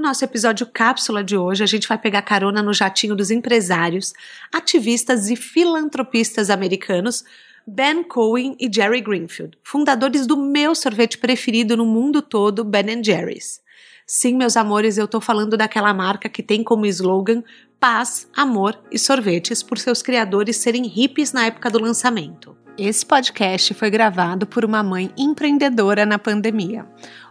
No 0.00 0.06
nosso 0.06 0.24
episódio 0.24 0.66
cápsula 0.66 1.22
de 1.22 1.36
hoje, 1.36 1.62
a 1.62 1.66
gente 1.66 1.86
vai 1.86 1.98
pegar 1.98 2.22
carona 2.22 2.62
no 2.62 2.72
jatinho 2.72 3.14
dos 3.14 3.30
empresários, 3.30 4.14
ativistas 4.50 5.28
e 5.28 5.36
filantropistas 5.36 6.48
americanos 6.48 7.22
Ben 7.66 8.02
Cohen 8.02 8.56
e 8.58 8.70
Jerry 8.74 9.02
Greenfield, 9.02 9.58
fundadores 9.62 10.26
do 10.26 10.38
meu 10.38 10.74
sorvete 10.74 11.18
preferido 11.18 11.76
no 11.76 11.84
mundo 11.84 12.22
todo, 12.22 12.64
Ben 12.64 13.04
Jerry's. 13.04 13.60
Sim, 14.06 14.38
meus 14.38 14.56
amores, 14.56 14.96
eu 14.96 15.06
tô 15.06 15.20
falando 15.20 15.54
daquela 15.54 15.92
marca 15.92 16.30
que 16.30 16.42
tem 16.42 16.64
como 16.64 16.86
slogan 16.86 17.44
paz, 17.78 18.26
amor 18.34 18.82
e 18.90 18.98
sorvetes 18.98 19.62
por 19.62 19.76
seus 19.76 20.00
criadores 20.00 20.56
serem 20.56 20.86
hippies 20.86 21.34
na 21.34 21.44
época 21.44 21.68
do 21.68 21.78
lançamento. 21.78 22.56
Esse 22.78 23.04
podcast 23.04 23.74
foi 23.74 23.90
gravado 23.90 24.46
por 24.46 24.64
uma 24.64 24.82
mãe 24.82 25.12
empreendedora 25.18 26.06
na 26.06 26.18
pandemia. 26.18 26.86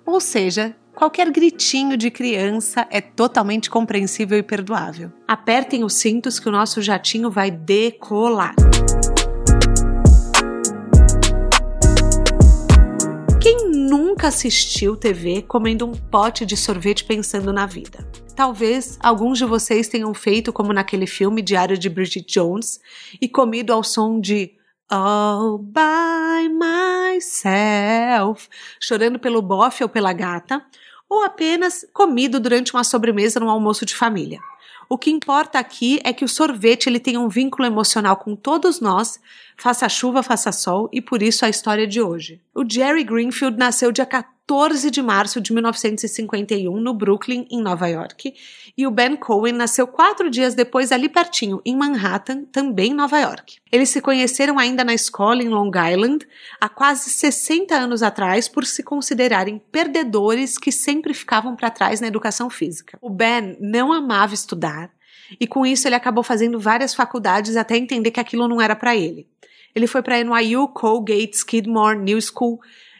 Ou 0.05 0.19
seja, 0.19 0.75
qualquer 0.99 1.31
gritinho 1.31 1.95
de 1.95 2.11
criança 2.11 2.85
é 2.91 2.99
totalmente 2.99 3.69
compreensível 3.69 4.37
e 4.37 4.43
perdoável. 4.43 5.09
Apertem 5.25 5.85
os 5.85 5.93
cintos 5.93 6.41
que 6.41 6.49
o 6.49 6.51
nosso 6.51 6.81
jatinho 6.81 7.31
vai 7.31 7.49
decolar. 7.49 8.53
Quem 13.41 13.71
nunca 13.71 14.27
assistiu 14.27 14.97
TV 14.97 15.41
comendo 15.43 15.85
um 15.85 15.93
pote 15.93 16.45
de 16.45 16.57
sorvete 16.57 17.05
pensando 17.05 17.53
na 17.53 17.65
vida? 17.65 18.05
Talvez 18.35 18.99
alguns 19.01 19.37
de 19.37 19.45
vocês 19.45 19.87
tenham 19.87 20.13
feito 20.13 20.51
como 20.51 20.73
naquele 20.73 21.07
filme 21.07 21.41
Diário 21.41 21.77
de 21.77 21.87
Bridget 21.87 22.25
Jones 22.27 22.77
e 23.21 23.29
comido 23.29 23.71
ao 23.71 23.85
som 23.85 24.19
de 24.19 24.59
All 24.91 25.59
by 25.59 26.49
myself, 26.49 28.49
chorando 28.81 29.19
pelo 29.19 29.39
bofe 29.39 29.83
ou 29.83 29.89
pela 29.89 30.11
gata, 30.11 30.65
ou 31.09 31.23
apenas 31.23 31.85
comido 31.91 32.39
durante 32.39 32.73
uma 32.73 32.83
sobremesa 32.83 33.39
num 33.39 33.49
almoço 33.49 33.85
de 33.85 33.95
família. 33.95 34.39
O 34.87 34.97
que 34.97 35.11
importa 35.11 35.59
aqui 35.59 35.99
é 36.03 36.13
que 36.13 36.25
o 36.25 36.29
sorvete 36.29 36.87
ele 36.87 36.99
tem 36.99 37.17
um 37.17 37.27
vínculo 37.27 37.67
emocional 37.67 38.17
com 38.17 38.35
todos 38.35 38.79
nós, 38.79 39.19
faça 39.57 39.89
chuva, 39.89 40.23
faça 40.23 40.51
sol, 40.51 40.89
e 40.91 41.01
por 41.01 41.21
isso 41.21 41.45
a 41.45 41.49
história 41.49 41.85
de 41.85 42.01
hoje. 42.01 42.41
O 42.55 42.63
Jerry 42.67 43.03
Greenfield 43.03 43.57
nasceu 43.57 43.91
dia 43.91 44.05
14 44.05 44.38
de 44.91 45.01
março 45.01 45.39
de 45.39 45.53
1951 45.53 46.79
no 46.79 46.91
Brooklyn, 46.91 47.45
em 47.51 47.61
Nova 47.61 47.87
York, 47.87 48.33
e 48.75 48.87
o 48.87 48.91
Ben 48.91 49.15
Cohen 49.15 49.53
nasceu 49.53 49.85
quatro 49.85 50.27
dias 50.27 50.55
depois 50.55 50.91
ali 50.91 51.07
pertinho, 51.07 51.61
em 51.63 51.75
Manhattan, 51.75 52.45
também 52.45 52.91
Nova 52.91 53.19
York. 53.19 53.57
Eles 53.71 53.89
se 53.89 54.01
conheceram 54.01 54.57
ainda 54.57 54.83
na 54.83 54.93
escola 54.93 55.43
em 55.43 55.49
Long 55.49 55.69
Island, 55.69 56.27
há 56.59 56.67
quase 56.67 57.11
60 57.11 57.75
anos 57.75 58.01
atrás, 58.01 58.47
por 58.47 58.65
se 58.65 58.81
considerarem 58.81 59.61
perdedores 59.71 60.57
que 60.57 60.71
sempre 60.71 61.13
ficavam 61.13 61.55
para 61.55 61.69
trás 61.69 62.01
na 62.01 62.07
educação 62.07 62.49
física. 62.49 62.97
O 63.01 63.09
Ben 63.09 63.55
não 63.59 63.93
amava 63.93 64.33
estudar, 64.33 64.89
e 65.39 65.45
com 65.45 65.63
isso 65.63 65.87
ele 65.87 65.95
acabou 65.95 66.23
fazendo 66.23 66.59
várias 66.59 66.95
faculdades 66.95 67.55
até 67.55 67.77
entender 67.77 68.09
que 68.09 68.19
aquilo 68.19 68.47
não 68.47 68.59
era 68.59 68.75
para 68.75 68.95
ele. 68.95 69.27
Ele 69.75 69.85
foi 69.85 70.01
para 70.01 70.23
NYU, 70.23 70.69
Colgate, 70.69 71.37
Skidmore, 71.37 71.99
New 71.99 72.19
School, 72.19 72.59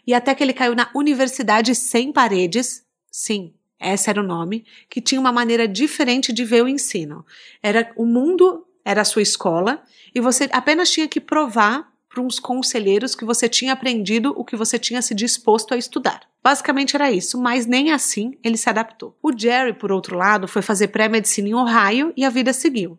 e 0.09 0.13
até 0.15 0.33
que 0.33 0.43
ele 0.43 0.53
caiu 0.53 0.73
na 0.73 0.89
Universidade 0.95 1.75
Sem 1.75 2.11
Paredes, 2.11 2.84
sim, 3.11 3.53
esse 3.79 4.09
era 4.09 4.19
o 4.19 4.25
nome, 4.25 4.66
que 4.89 5.00
tinha 5.00 5.22
uma 5.22 5.31
maneira 5.31 5.67
diferente 5.67 6.34
de 6.34 6.44
ver 6.44 6.63
o 6.63 6.67
ensino. 6.67 7.23
Era 7.61 7.91
o 7.95 8.07
mundo 8.07 8.66
era 8.84 9.01
a 9.01 9.06
sua 9.06 9.22
escola 9.22 9.84
e 10.16 10.19
você 10.19 10.50
apenas 10.51 10.89
tinha 10.89 11.07
que 11.07 11.22
provar 11.22 11.94
para 12.09 12.23
uns 12.23 12.39
conselheiros 12.39 13.13
que 13.13 13.23
você 13.23 13.47
tinha 13.47 13.72
aprendido 13.72 14.34
o 14.35 14.44
que 14.44 14.56
você 14.56 14.79
tinha 14.79 15.00
se 15.00 15.13
disposto 15.13 15.75
a 15.75 15.78
estudar. 15.78 16.22
Basicamente 16.41 16.95
era 16.95 17.11
isso, 17.11 17.39
mas 17.39 17.67
nem 17.67 17.91
assim 17.91 18.35
ele 18.44 18.57
se 18.57 18.67
adaptou. 18.67 19.16
O 19.22 19.31
Jerry, 19.31 19.73
por 19.73 19.91
outro 19.91 20.17
lado, 20.17 20.47
foi 20.47 20.63
fazer 20.63 20.88
pré-medicina 20.88 21.50
em 21.50 21.53
Ohio 21.53 22.11
e 22.17 22.25
a 22.25 22.31
vida 22.31 22.51
seguiu. 22.51 22.97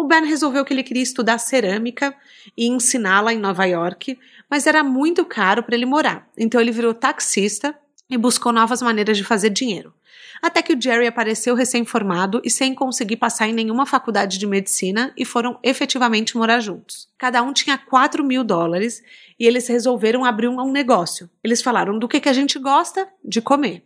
O 0.00 0.04
Ben 0.04 0.24
resolveu 0.24 0.64
que 0.64 0.72
ele 0.72 0.82
queria 0.82 1.02
estudar 1.02 1.36
cerâmica 1.36 2.16
e 2.56 2.66
ensiná-la 2.66 3.34
em 3.34 3.38
Nova 3.38 3.66
York, 3.66 4.18
mas 4.50 4.66
era 4.66 4.82
muito 4.82 5.24
caro 5.24 5.62
para 5.62 5.76
ele 5.76 5.86
morar. 5.86 6.28
Então 6.36 6.60
ele 6.60 6.72
virou 6.72 6.92
taxista 6.92 7.74
e 8.10 8.18
buscou 8.18 8.52
novas 8.52 8.82
maneiras 8.82 9.16
de 9.16 9.24
fazer 9.24 9.50
dinheiro. 9.50 9.94
Até 10.42 10.62
que 10.62 10.72
o 10.72 10.80
Jerry 10.80 11.06
apareceu 11.06 11.54
recém-formado 11.54 12.40
e 12.42 12.50
sem 12.50 12.74
conseguir 12.74 13.16
passar 13.16 13.46
em 13.46 13.52
nenhuma 13.52 13.84
faculdade 13.84 14.38
de 14.38 14.46
medicina 14.46 15.12
e 15.16 15.24
foram 15.24 15.58
efetivamente 15.62 16.36
morar 16.36 16.60
juntos. 16.60 17.08
Cada 17.18 17.42
um 17.42 17.52
tinha 17.52 17.76
4 17.76 18.24
mil 18.24 18.42
dólares 18.42 19.02
e 19.38 19.46
eles 19.46 19.68
resolveram 19.68 20.24
abrir 20.24 20.48
um 20.48 20.72
negócio. 20.72 21.28
Eles 21.44 21.62
falaram 21.62 21.98
do 21.98 22.08
que, 22.08 22.20
que 22.20 22.28
a 22.28 22.32
gente 22.32 22.58
gosta 22.58 23.06
de 23.24 23.40
comer. 23.40 23.84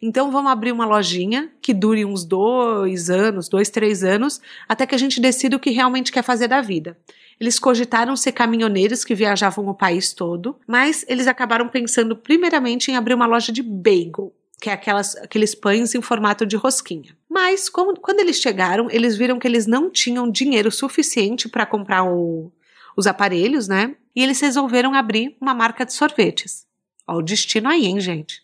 Então 0.00 0.30
vamos 0.30 0.52
abrir 0.52 0.72
uma 0.72 0.84
lojinha 0.84 1.50
que 1.62 1.72
dure 1.72 2.04
uns 2.04 2.24
dois 2.24 3.08
anos, 3.08 3.48
dois, 3.48 3.70
três 3.70 4.04
anos, 4.04 4.40
até 4.68 4.86
que 4.86 4.94
a 4.94 4.98
gente 4.98 5.20
decida 5.20 5.56
o 5.56 5.60
que 5.60 5.70
realmente 5.70 6.12
quer 6.12 6.22
fazer 6.22 6.48
da 6.48 6.60
vida. 6.60 6.98
Eles 7.40 7.58
cogitaram 7.58 8.16
ser 8.16 8.32
caminhoneiros 8.32 9.04
que 9.04 9.14
viajavam 9.14 9.66
o 9.68 9.74
país 9.74 10.12
todo, 10.12 10.56
mas 10.66 11.04
eles 11.08 11.26
acabaram 11.26 11.68
pensando 11.68 12.16
primeiramente 12.16 12.90
em 12.90 12.96
abrir 12.96 13.14
uma 13.14 13.26
loja 13.26 13.52
de 13.52 13.62
bagel, 13.62 14.32
que 14.60 14.70
é 14.70 14.72
aquelas, 14.72 15.16
aqueles 15.16 15.54
pães 15.54 15.94
em 15.94 16.00
formato 16.00 16.46
de 16.46 16.56
rosquinha. 16.56 17.16
Mas 17.28 17.68
como, 17.68 17.98
quando 17.98 18.20
eles 18.20 18.36
chegaram, 18.36 18.88
eles 18.90 19.16
viram 19.16 19.38
que 19.38 19.46
eles 19.46 19.66
não 19.66 19.90
tinham 19.90 20.30
dinheiro 20.30 20.70
suficiente 20.70 21.48
para 21.48 21.66
comprar 21.66 22.04
o, 22.04 22.52
os 22.96 23.06
aparelhos, 23.06 23.68
né? 23.68 23.96
E 24.14 24.22
eles 24.22 24.40
resolveram 24.40 24.94
abrir 24.94 25.36
uma 25.40 25.54
marca 25.54 25.84
de 25.84 25.92
sorvetes. 25.92 26.64
Ó, 27.06 27.18
o 27.18 27.22
destino 27.22 27.68
aí, 27.68 27.84
hein, 27.84 28.00
gente? 28.00 28.40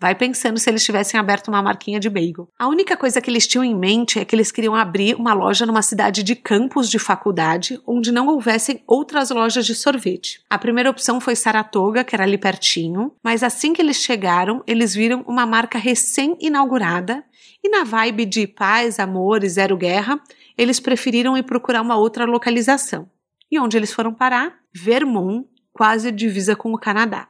Vai 0.00 0.14
pensando 0.14 0.58
se 0.58 0.68
eles 0.68 0.84
tivessem 0.84 1.18
aberto 1.18 1.48
uma 1.48 1.62
marquinha 1.62 1.98
de 1.98 2.10
bagel. 2.10 2.48
A 2.58 2.68
única 2.68 2.96
coisa 2.96 3.20
que 3.20 3.30
eles 3.30 3.46
tinham 3.46 3.64
em 3.64 3.74
mente 3.74 4.18
é 4.18 4.24
que 4.24 4.34
eles 4.34 4.52
queriam 4.52 4.74
abrir 4.74 5.14
uma 5.14 5.32
loja 5.32 5.64
numa 5.64 5.82
cidade 5.82 6.22
de 6.22 6.34
campus 6.34 6.90
de 6.90 6.98
faculdade, 6.98 7.80
onde 7.86 8.12
não 8.12 8.28
houvessem 8.28 8.82
outras 8.86 9.30
lojas 9.30 9.66
de 9.66 9.74
sorvete. 9.74 10.40
A 10.50 10.58
primeira 10.58 10.90
opção 10.90 11.20
foi 11.20 11.36
Saratoga, 11.36 12.04
que 12.04 12.14
era 12.14 12.24
ali 12.24 12.38
pertinho, 12.38 13.12
mas 13.22 13.42
assim 13.42 13.72
que 13.72 13.80
eles 13.80 13.96
chegaram, 13.96 14.62
eles 14.66 14.94
viram 14.94 15.24
uma 15.26 15.46
marca 15.46 15.78
recém-inaugurada 15.78 17.24
e 17.62 17.68
na 17.70 17.82
vibe 17.82 18.26
de 18.26 18.46
paz, 18.46 19.00
amor 19.00 19.42
e 19.42 19.48
zero 19.48 19.74
guerra, 19.74 20.20
eles 20.56 20.78
preferiram 20.78 21.36
ir 21.36 21.44
procurar 21.44 21.80
uma 21.80 21.96
outra 21.96 22.26
localização. 22.26 23.08
E 23.50 23.58
onde 23.58 23.76
eles 23.76 23.92
foram 23.92 24.12
parar? 24.12 24.58
Vermont, 24.74 25.46
quase 25.72 26.12
divisa 26.12 26.54
com 26.54 26.72
o 26.74 26.78
Canadá. 26.78 27.28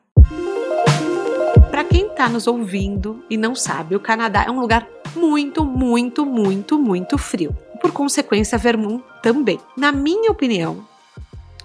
Para 1.75 1.83
quem 1.83 2.07
está 2.07 2.29
nos 2.29 2.47
ouvindo 2.47 3.25
e 3.29 3.37
não 3.37 3.53
sabe, 3.53 3.97
o 3.97 4.01
Canadá 4.01 4.45
é 4.47 4.49
um 4.49 4.61
lugar 4.61 4.89
muito, 5.17 5.65
muito, 5.65 6.25
muito, 6.25 6.79
muito 6.79 7.19
frio. 7.19 7.53
Por 7.81 7.91
consequência, 7.91 8.57
Vermont 8.57 9.03
também. 9.21 9.59
Na 9.77 9.91
minha 9.91 10.31
opinião, 10.31 10.87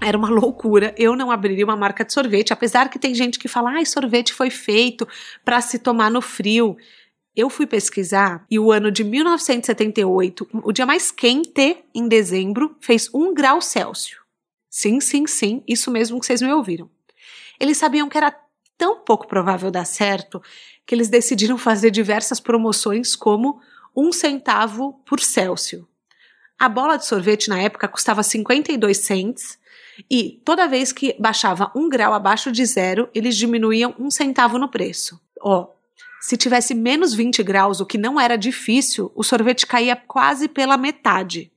era 0.01 0.17
uma 0.17 0.27
loucura. 0.33 0.95
Eu 0.97 1.15
não 1.15 1.29
abriria 1.29 1.63
uma 1.63 1.75
marca 1.75 2.03
de 2.03 2.11
sorvete, 2.11 2.51
apesar 2.51 2.89
que 2.89 2.97
tem 2.97 3.13
gente 3.13 3.37
que 3.37 3.47
fala: 3.47 3.79
"Ah, 3.79 3.85
sorvete 3.85 4.33
foi 4.33 4.49
feito 4.49 5.07
para 5.45 5.61
se 5.61 5.77
tomar 5.77 6.09
no 6.09 6.23
frio". 6.23 6.75
Eu 7.35 7.47
fui 7.47 7.67
pesquisar 7.67 8.43
e 8.49 8.57
o 8.57 8.71
ano 8.71 8.89
de 8.89 9.03
1978, 9.03 10.47
o 10.63 10.71
dia 10.71 10.87
mais 10.87 11.11
quente 11.11 11.83
em 11.93 12.07
dezembro, 12.07 12.75
fez 12.81 13.13
1 13.13 13.31
grau 13.31 13.61
Celsius. 13.61 14.17
Sim, 14.71 14.99
sim, 14.99 15.27
sim, 15.27 15.61
isso 15.67 15.91
mesmo 15.91 16.19
que 16.19 16.25
vocês 16.25 16.41
me 16.41 16.51
ouviram. 16.51 16.89
Eles 17.59 17.77
sabiam 17.77 18.09
que 18.09 18.17
era 18.17 18.35
tão 18.79 18.95
pouco 19.01 19.27
provável 19.27 19.69
dar 19.69 19.85
certo 19.85 20.41
que 20.85 20.95
eles 20.95 21.09
decidiram 21.09 21.57
fazer 21.57 21.91
diversas 21.91 22.39
promoções, 22.39 23.13
como 23.13 23.61
um 23.95 24.11
centavo 24.13 24.93
por 25.05 25.19
Celsius. 25.19 25.83
A 26.57 26.69
bola 26.69 26.97
de 26.97 27.05
sorvete 27.05 27.49
na 27.49 27.61
época 27.61 27.87
custava 27.87 28.23
52 28.23 28.97
cents 28.97 29.59
e 30.09 30.41
toda 30.45 30.67
vez 30.67 30.93
que 30.93 31.15
baixava 31.19 31.71
um 31.75 31.89
grau 31.89 32.13
abaixo 32.13 32.51
de 32.51 32.65
zero, 32.65 33.09
eles 33.13 33.35
diminuíam 33.35 33.93
um 33.99 34.09
centavo 34.09 34.57
no 34.57 34.69
preço. 34.69 35.19
Ó, 35.41 35.67
se 36.21 36.37
tivesse 36.37 36.73
menos 36.73 37.13
20 37.13 37.43
graus, 37.43 37.79
o 37.81 37.85
que 37.85 37.97
não 37.97 38.19
era 38.19 38.37
difícil, 38.37 39.11
o 39.13 39.23
sorvete 39.23 39.67
caía 39.67 39.95
quase 39.95 40.47
pela 40.47 40.77
metade. 40.77 41.51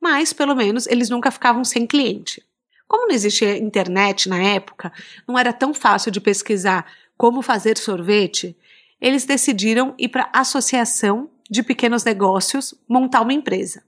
Mas, 0.00 0.32
pelo 0.32 0.54
menos, 0.54 0.86
eles 0.86 1.08
nunca 1.08 1.30
ficavam 1.30 1.64
sem 1.64 1.86
cliente. 1.86 2.44
Como 2.88 3.06
não 3.06 3.14
existia 3.14 3.58
internet 3.58 4.28
na 4.30 4.42
época, 4.42 4.90
não 5.26 5.38
era 5.38 5.52
tão 5.52 5.74
fácil 5.74 6.10
de 6.10 6.20
pesquisar 6.20 6.86
como 7.18 7.42
fazer 7.42 7.76
sorvete, 7.76 8.56
eles 9.00 9.26
decidiram 9.26 9.94
ir 9.98 10.08
para 10.08 10.30
a 10.32 10.40
Associação 10.40 11.28
de 11.50 11.62
Pequenos 11.62 12.02
Negócios 12.02 12.74
montar 12.88 13.20
uma 13.20 13.32
empresa. 13.32 13.82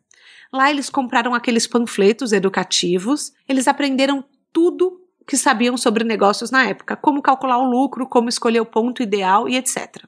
Lá 0.53 0.71
eles 0.71 0.91
compraram 0.91 1.35
aqueles 1.35 1.67
panfletos 1.67 2.33
educativos, 2.33 3.33
eles 3.49 3.67
aprenderam 3.67 4.25
tudo 4.53 5.01
que 5.27 5.37
sabiam 5.37 5.77
sobre 5.77 6.03
negócios 6.03 6.51
na 6.51 6.67
época, 6.67 6.97
como 6.97 7.23
calcular 7.23 7.59
o 7.59 7.71
lucro, 7.71 8.07
como 8.07 8.29
escolher 8.29 8.61
o 8.61 8.67
ponto 8.67 9.03
ideal 9.03 9.49
e 9.49 9.57
etc. 9.57 10.05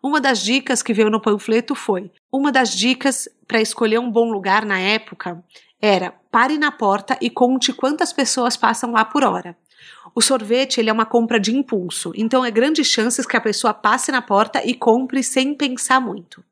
Uma 0.00 0.20
das 0.20 0.40
dicas 0.40 0.82
que 0.82 0.94
veio 0.94 1.10
no 1.10 1.20
panfleto 1.20 1.74
foi: 1.74 2.10
uma 2.30 2.52
das 2.52 2.72
dicas 2.72 3.28
para 3.46 3.60
escolher 3.60 3.98
um 3.98 4.10
bom 4.10 4.30
lugar 4.30 4.64
na 4.64 4.78
época 4.78 5.42
era 5.82 6.14
pare 6.30 6.56
na 6.56 6.70
porta 6.70 7.18
e 7.20 7.28
conte 7.28 7.72
quantas 7.72 8.12
pessoas 8.12 8.56
passam 8.56 8.92
lá 8.92 9.04
por 9.04 9.24
hora. 9.24 9.56
O 10.14 10.20
sorvete 10.20 10.78
ele 10.78 10.88
é 10.88 10.92
uma 10.92 11.04
compra 11.04 11.40
de 11.40 11.54
impulso, 11.54 12.12
então 12.14 12.44
é 12.44 12.50
grandes 12.50 12.86
chances 12.86 13.26
que 13.26 13.36
a 13.36 13.40
pessoa 13.40 13.74
passe 13.74 14.12
na 14.12 14.22
porta 14.22 14.64
e 14.64 14.74
compre 14.74 15.24
sem 15.24 15.54
pensar 15.54 16.00
muito. 16.00 16.44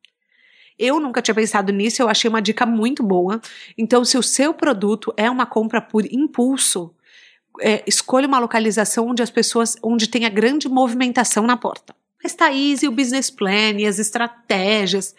Eu 0.76 0.98
nunca 0.98 1.22
tinha 1.22 1.34
pensado 1.34 1.72
nisso, 1.72 2.02
eu 2.02 2.08
achei 2.08 2.28
uma 2.28 2.40
dica 2.40 2.64
muito 2.64 3.02
boa. 3.02 3.40
Então, 3.76 4.02
se 4.02 4.16
o 4.16 4.22
seu 4.22 4.54
produto 4.54 5.12
é 5.14 5.30
uma 5.30 5.44
compra 5.44 5.80
por 5.80 6.06
impulso, 6.10 6.92
é, 7.60 7.84
escolha 7.86 8.26
uma 8.26 8.38
localização 8.38 9.08
onde 9.08 9.22
as 9.22 9.30
pessoas, 9.30 9.76
onde 9.82 10.08
tenha 10.08 10.30
grande 10.30 10.68
movimentação 10.70 11.46
na 11.46 11.56
porta. 11.56 11.94
Mas 12.22 12.34
Thaís, 12.34 12.82
e 12.82 12.88
o 12.88 12.92
business 12.92 13.30
plan 13.30 13.72
e 13.78 13.86
as 13.86 13.98
estratégias? 13.98 15.14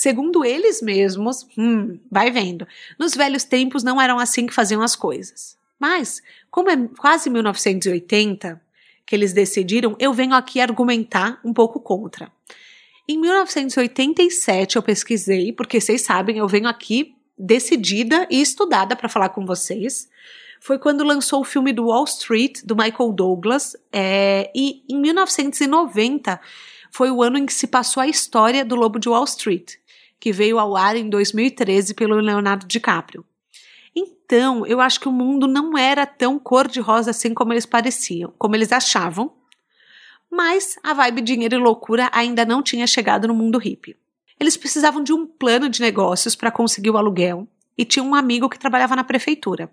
Segundo 0.00 0.42
eles 0.46 0.80
mesmos, 0.80 1.46
hum, 1.58 1.98
vai 2.10 2.30
vendo, 2.30 2.66
nos 2.98 3.14
velhos 3.14 3.44
tempos 3.44 3.82
não 3.82 4.00
eram 4.00 4.18
assim 4.18 4.46
que 4.46 4.54
faziam 4.54 4.80
as 4.80 4.96
coisas. 4.96 5.58
Mas, 5.78 6.22
como 6.50 6.70
é 6.70 6.88
quase 6.96 7.28
1980 7.28 8.58
que 9.04 9.14
eles 9.14 9.34
decidiram, 9.34 9.94
eu 9.98 10.14
venho 10.14 10.32
aqui 10.32 10.58
argumentar 10.58 11.38
um 11.44 11.52
pouco 11.52 11.78
contra. 11.78 12.32
Em 13.06 13.18
1987 13.20 14.76
eu 14.76 14.82
pesquisei, 14.82 15.52
porque 15.52 15.78
vocês 15.78 16.00
sabem, 16.00 16.38
eu 16.38 16.48
venho 16.48 16.66
aqui 16.66 17.14
decidida 17.38 18.26
e 18.30 18.40
estudada 18.40 18.96
para 18.96 19.06
falar 19.06 19.28
com 19.28 19.44
vocês 19.44 20.08
foi 20.62 20.78
quando 20.78 21.04
lançou 21.04 21.40
o 21.40 21.44
filme 21.44 21.74
do 21.74 21.88
Wall 21.88 22.04
Street, 22.04 22.60
do 22.64 22.76
Michael 22.76 23.12
Douglas, 23.12 23.76
é, 23.92 24.50
e 24.54 24.82
em 24.88 24.98
1990 24.98 26.40
foi 26.90 27.10
o 27.10 27.22
ano 27.22 27.38
em 27.38 27.46
que 27.46 27.54
se 27.54 27.66
passou 27.66 28.02
a 28.02 28.08
história 28.08 28.64
do 28.64 28.74
Lobo 28.74 28.98
de 28.98 29.08
Wall 29.08 29.24
Street, 29.24 29.76
que 30.20 30.32
veio 30.32 30.58
ao 30.58 30.76
ar 30.76 30.94
em 30.94 31.08
2013 31.08 31.94
pelo 31.94 32.16
Leonardo 32.16 32.66
DiCaprio. 32.66 33.24
Então, 33.96 34.66
eu 34.66 34.80
acho 34.80 35.00
que 35.00 35.08
o 35.08 35.12
mundo 35.12 35.48
não 35.48 35.76
era 35.76 36.06
tão 36.06 36.38
cor-de-rosa 36.38 37.10
assim 37.10 37.34
como 37.34 37.52
eles 37.52 37.66
pareciam, 37.66 38.32
como 38.38 38.54
eles 38.54 38.70
achavam, 38.70 39.32
mas 40.30 40.78
a 40.84 40.92
vibe 40.92 41.22
dinheiro 41.22 41.56
e 41.56 41.58
loucura 41.58 42.08
ainda 42.12 42.44
não 42.44 42.62
tinha 42.62 42.86
chegado 42.86 43.26
no 43.26 43.34
mundo 43.34 43.58
hippie. 43.58 43.96
Eles 44.38 44.56
precisavam 44.56 45.02
de 45.02 45.12
um 45.12 45.26
plano 45.26 45.68
de 45.68 45.80
negócios 45.80 46.36
para 46.36 46.50
conseguir 46.50 46.90
o 46.90 46.96
aluguel, 46.96 47.48
e 47.80 47.84
tinha 47.84 48.02
um 48.02 48.14
amigo 48.14 48.48
que 48.48 48.58
trabalhava 48.58 48.94
na 48.94 49.02
prefeitura, 49.02 49.70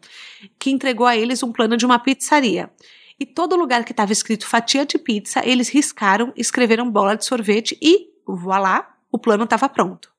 que 0.58 0.72
entregou 0.72 1.06
a 1.06 1.18
eles 1.18 1.44
um 1.44 1.52
plano 1.52 1.76
de 1.76 1.86
uma 1.86 2.00
pizzaria. 2.00 2.72
E 3.20 3.26
todo 3.26 3.58
lugar 3.58 3.84
que 3.84 3.92
estava 3.92 4.14
escrito 4.14 4.48
fatia 4.48 4.86
de 4.86 4.98
pizza, 4.98 5.46
eles 5.46 5.68
riscaram, 5.68 6.32
escreveram 6.34 6.90
bola 6.90 7.18
de 7.18 7.26
sorvete 7.26 7.78
e, 7.82 8.08
voilá, 8.26 8.96
o 9.12 9.20
plano 9.20 9.44
estava 9.44 9.68
pronto. 9.68 10.10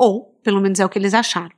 Ou, 0.00 0.32
pelo 0.44 0.60
menos 0.60 0.78
é 0.78 0.86
o 0.86 0.88
que 0.88 0.96
eles 0.96 1.12
acharam. 1.12 1.50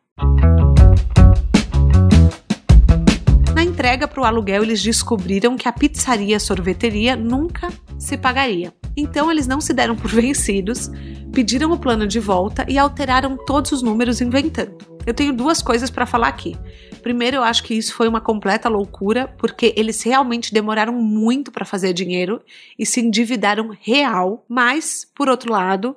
Na 3.54 3.62
entrega 3.62 4.08
para 4.08 4.22
o 4.22 4.24
aluguel, 4.24 4.62
eles 4.62 4.82
descobriram 4.82 5.58
que 5.58 5.68
a 5.68 5.72
pizzaria 5.72 6.40
sorveteria 6.40 7.14
nunca 7.14 7.68
se 7.98 8.16
pagaria. 8.16 8.72
Então 8.96 9.30
eles 9.30 9.46
não 9.46 9.60
se 9.60 9.74
deram 9.74 9.94
por 9.94 10.08
vencidos, 10.10 10.90
pediram 11.34 11.70
o 11.70 11.78
plano 11.78 12.06
de 12.06 12.18
volta 12.18 12.64
e 12.66 12.78
alteraram 12.78 13.36
todos 13.36 13.72
os 13.72 13.82
números 13.82 14.22
inventando. 14.22 14.78
Eu 15.06 15.12
tenho 15.12 15.34
duas 15.34 15.60
coisas 15.60 15.90
para 15.90 16.06
falar 16.06 16.28
aqui. 16.28 16.56
Primeiro, 17.02 17.36
eu 17.36 17.42
acho 17.42 17.62
que 17.62 17.74
isso 17.74 17.94
foi 17.94 18.08
uma 18.08 18.22
completa 18.22 18.70
loucura, 18.70 19.28
porque 19.36 19.74
eles 19.76 20.02
realmente 20.02 20.52
demoraram 20.52 20.94
muito 20.94 21.52
para 21.52 21.66
fazer 21.66 21.92
dinheiro 21.92 22.40
e 22.78 22.86
se 22.86 23.00
endividaram 23.00 23.76
real. 23.82 24.46
Mas, 24.48 25.06
por 25.14 25.28
outro 25.28 25.52
lado, 25.52 25.96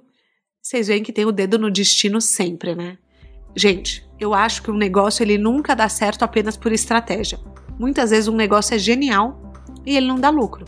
vocês 0.63 0.88
veem 0.88 1.04
que 1.04 1.12
tem 1.12 1.25
o 1.25 1.31
dedo 1.31 1.60
no 1.60 1.69
destino 1.69 2.21
sempre, 2.21 2.74
né? 2.74 2.98
Gente, 3.54 4.07
eu 4.18 4.33
acho 4.33 4.63
que 4.63 4.71
um 4.71 4.77
negócio 4.77 5.21
ele 5.21 5.38
nunca 5.38 5.75
dá 5.75 5.89
certo 5.89 6.24
apenas 6.24 6.56
por 6.56 6.71
estratégia. 6.71 7.38
Muitas 7.77 8.12
vezes 8.12 8.30
um 8.30 8.36
negócio 8.36 8.74
é 8.74 8.80
genial 8.80 9.54
e 9.86 9.98
ele 9.98 10.07
não 10.07 10.15
dá 10.18 10.30
lucro. 10.30 10.65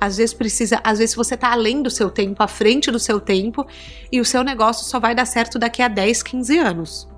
Às 0.00 0.16
vezes 0.16 0.34
precisa, 0.34 0.80
às 0.82 0.98
vezes 0.98 1.14
você 1.14 1.36
está 1.36 1.52
além 1.52 1.80
do 1.82 1.88
seu 1.90 2.10
tempo, 2.10 2.42
à 2.42 2.48
frente 2.48 2.90
do 2.90 2.98
seu 2.98 3.20
tempo, 3.20 3.64
e 4.10 4.20
o 4.20 4.24
seu 4.24 4.42
negócio 4.42 4.84
só 4.84 4.98
vai 4.98 5.14
dar 5.14 5.24
certo 5.24 5.56
daqui 5.56 5.82
a 5.82 5.88
10, 5.88 6.20
15 6.24 6.58
anos. 6.58 7.08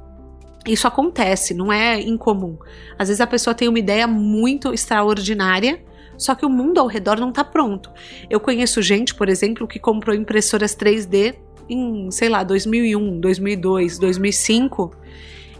Isso 0.66 0.86
acontece, 0.86 1.54
não 1.54 1.72
é 1.72 2.00
incomum. 2.00 2.58
Às 2.98 3.08
vezes 3.08 3.20
a 3.22 3.26
pessoa 3.26 3.54
tem 3.54 3.66
uma 3.66 3.78
ideia 3.78 4.06
muito 4.06 4.74
extraordinária, 4.74 5.82
só 6.18 6.34
que 6.34 6.44
o 6.44 6.50
mundo 6.50 6.78
ao 6.80 6.86
redor 6.86 7.18
não 7.18 7.30
está 7.30 7.42
pronto. 7.42 7.90
Eu 8.28 8.40
conheço 8.40 8.82
gente, 8.82 9.14
por 9.14 9.30
exemplo, 9.30 9.66
que 9.66 9.78
comprou 9.78 10.14
impressoras 10.14 10.76
3D 10.76 11.34
em, 11.70 12.10
sei 12.10 12.28
lá, 12.28 12.42
2001, 12.42 13.20
2002, 13.20 13.98
2005 13.98 14.92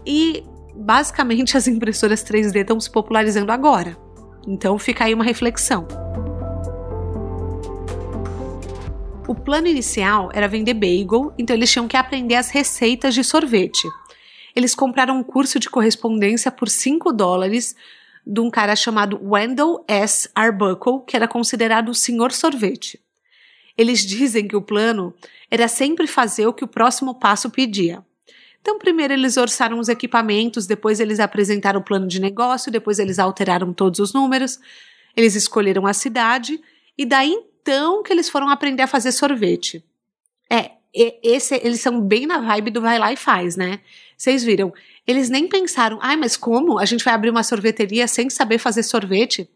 e 0.05 0.43
basicamente 0.75 1.55
as 1.57 1.67
impressoras 1.67 2.23
3D 2.23 2.61
estão 2.61 2.79
se 2.79 2.91
popularizando 2.91 3.51
agora. 3.51 3.97
Então 4.47 4.77
fica 4.77 5.05
aí 5.05 5.13
uma 5.13 5.23
reflexão. 5.23 5.87
O 9.27 9.35
plano 9.35 9.67
inicial 9.67 10.29
era 10.33 10.47
vender 10.47 10.73
bagel, 10.73 11.33
então 11.37 11.55
eles 11.55 11.71
tinham 11.71 11.87
que 11.87 11.95
aprender 11.95 12.35
as 12.35 12.49
receitas 12.49 13.13
de 13.13 13.23
sorvete 13.23 13.87
eles 14.55 14.75
compraram 14.75 15.17
um 15.17 15.23
curso 15.23 15.59
de 15.59 15.69
correspondência 15.69 16.51
por 16.51 16.69
5 16.69 17.11
dólares 17.13 17.75
de 18.25 18.39
um 18.39 18.49
cara 18.49 18.75
chamado 18.75 19.19
Wendell 19.23 19.83
S. 19.87 20.29
Arbuckle, 20.35 21.01
que 21.07 21.15
era 21.15 21.27
considerado 21.27 21.89
o 21.89 21.95
senhor 21.95 22.31
sorvete. 22.31 22.99
Eles 23.77 23.99
dizem 24.05 24.47
que 24.47 24.55
o 24.55 24.61
plano 24.61 25.13
era 25.49 25.67
sempre 25.67 26.07
fazer 26.07 26.47
o 26.47 26.53
que 26.53 26.63
o 26.63 26.67
próximo 26.67 27.19
passo 27.19 27.49
pedia. 27.49 28.03
Então, 28.61 28.77
primeiro 28.77 29.13
eles 29.13 29.37
orçaram 29.37 29.79
os 29.79 29.89
equipamentos, 29.89 30.67
depois 30.67 30.99
eles 30.99 31.19
apresentaram 31.19 31.79
o 31.79 31.83
plano 31.83 32.07
de 32.07 32.21
negócio, 32.21 32.71
depois 32.71 32.99
eles 32.99 33.17
alteraram 33.17 33.73
todos 33.73 33.99
os 33.99 34.13
números, 34.13 34.59
eles 35.17 35.35
escolheram 35.35 35.87
a 35.87 35.93
cidade 35.93 36.61
e 36.97 37.05
daí 37.05 37.31
então 37.61 38.03
que 38.03 38.13
eles 38.13 38.29
foram 38.29 38.49
aprender 38.49 38.83
a 38.83 38.87
fazer 38.87 39.11
sorvete. 39.11 39.83
É, 40.49 40.71
esse, 40.93 41.55
eles 41.63 41.79
são 41.81 42.01
bem 42.01 42.27
na 42.27 42.39
vibe 42.39 42.71
do 42.71 42.81
vai 42.81 42.99
lá 42.99 43.11
e 43.11 43.17
faz, 43.17 43.55
né? 43.55 43.79
Vocês 44.17 44.43
viram? 44.43 44.73
Eles 45.07 45.29
nem 45.29 45.47
pensaram, 45.47 45.97
ai, 46.01 46.15
mas 46.15 46.37
como? 46.37 46.77
A 46.77 46.85
gente 46.85 47.03
vai 47.03 47.13
abrir 47.13 47.29
uma 47.29 47.43
sorveteria 47.43 48.07
sem 48.07 48.29
saber 48.29 48.57
fazer 48.57 48.83
sorvete? 48.83 49.49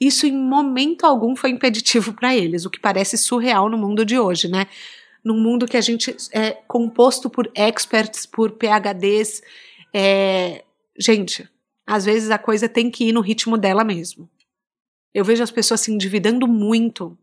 Isso 0.00 0.26
em 0.26 0.36
momento 0.36 1.04
algum 1.04 1.36
foi 1.36 1.50
impeditivo 1.50 2.14
para 2.14 2.34
eles, 2.34 2.64
o 2.64 2.70
que 2.70 2.80
parece 2.80 3.18
surreal 3.18 3.68
no 3.68 3.76
mundo 3.76 4.04
de 4.04 4.18
hoje, 4.18 4.48
né? 4.48 4.66
Num 5.22 5.38
mundo 5.38 5.66
que 5.66 5.76
a 5.76 5.80
gente 5.80 6.16
é 6.32 6.52
composto 6.66 7.28
por 7.28 7.50
experts, 7.54 8.24
por 8.24 8.52
PhDs. 8.52 9.42
É... 9.92 10.64
Gente, 10.98 11.46
às 11.86 12.04
vezes 12.06 12.30
a 12.30 12.38
coisa 12.38 12.68
tem 12.68 12.90
que 12.90 13.08
ir 13.08 13.12
no 13.12 13.20
ritmo 13.20 13.58
dela 13.58 13.84
mesmo. 13.84 14.28
Eu 15.12 15.24
vejo 15.24 15.42
as 15.42 15.50
pessoas 15.50 15.82
se 15.82 15.92
endividando 15.92 16.46
muito 16.46 17.18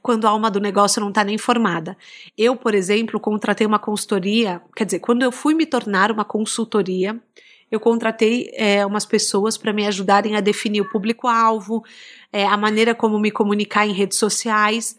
quando 0.00 0.26
a 0.26 0.30
alma 0.30 0.50
do 0.50 0.60
negócio 0.60 1.00
não 1.00 1.08
está 1.08 1.24
nem 1.24 1.36
formada. 1.36 1.96
Eu, 2.38 2.56
por 2.56 2.74
exemplo, 2.74 3.18
contratei 3.18 3.66
uma 3.66 3.78
consultoria, 3.78 4.62
quer 4.74 4.84
dizer, 4.84 5.00
quando 5.00 5.22
eu 5.22 5.32
fui 5.32 5.52
me 5.52 5.66
tornar 5.66 6.12
uma 6.12 6.24
consultoria, 6.24 7.20
eu 7.70 7.80
contratei 7.80 8.50
é, 8.54 8.84
umas 8.86 9.04
pessoas 9.04 9.56
para 9.56 9.72
me 9.72 9.86
ajudarem 9.86 10.36
a 10.36 10.40
definir 10.40 10.80
o 10.80 10.88
público-alvo, 10.88 11.84
é, 12.32 12.44
a 12.44 12.56
maneira 12.56 12.94
como 12.94 13.18
me 13.18 13.30
comunicar 13.30 13.86
em 13.86 13.92
redes 13.92 14.18
sociais, 14.18 14.96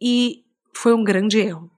e 0.00 0.44
foi 0.72 0.94
um 0.94 1.02
grande 1.02 1.38
erro. 1.38 1.70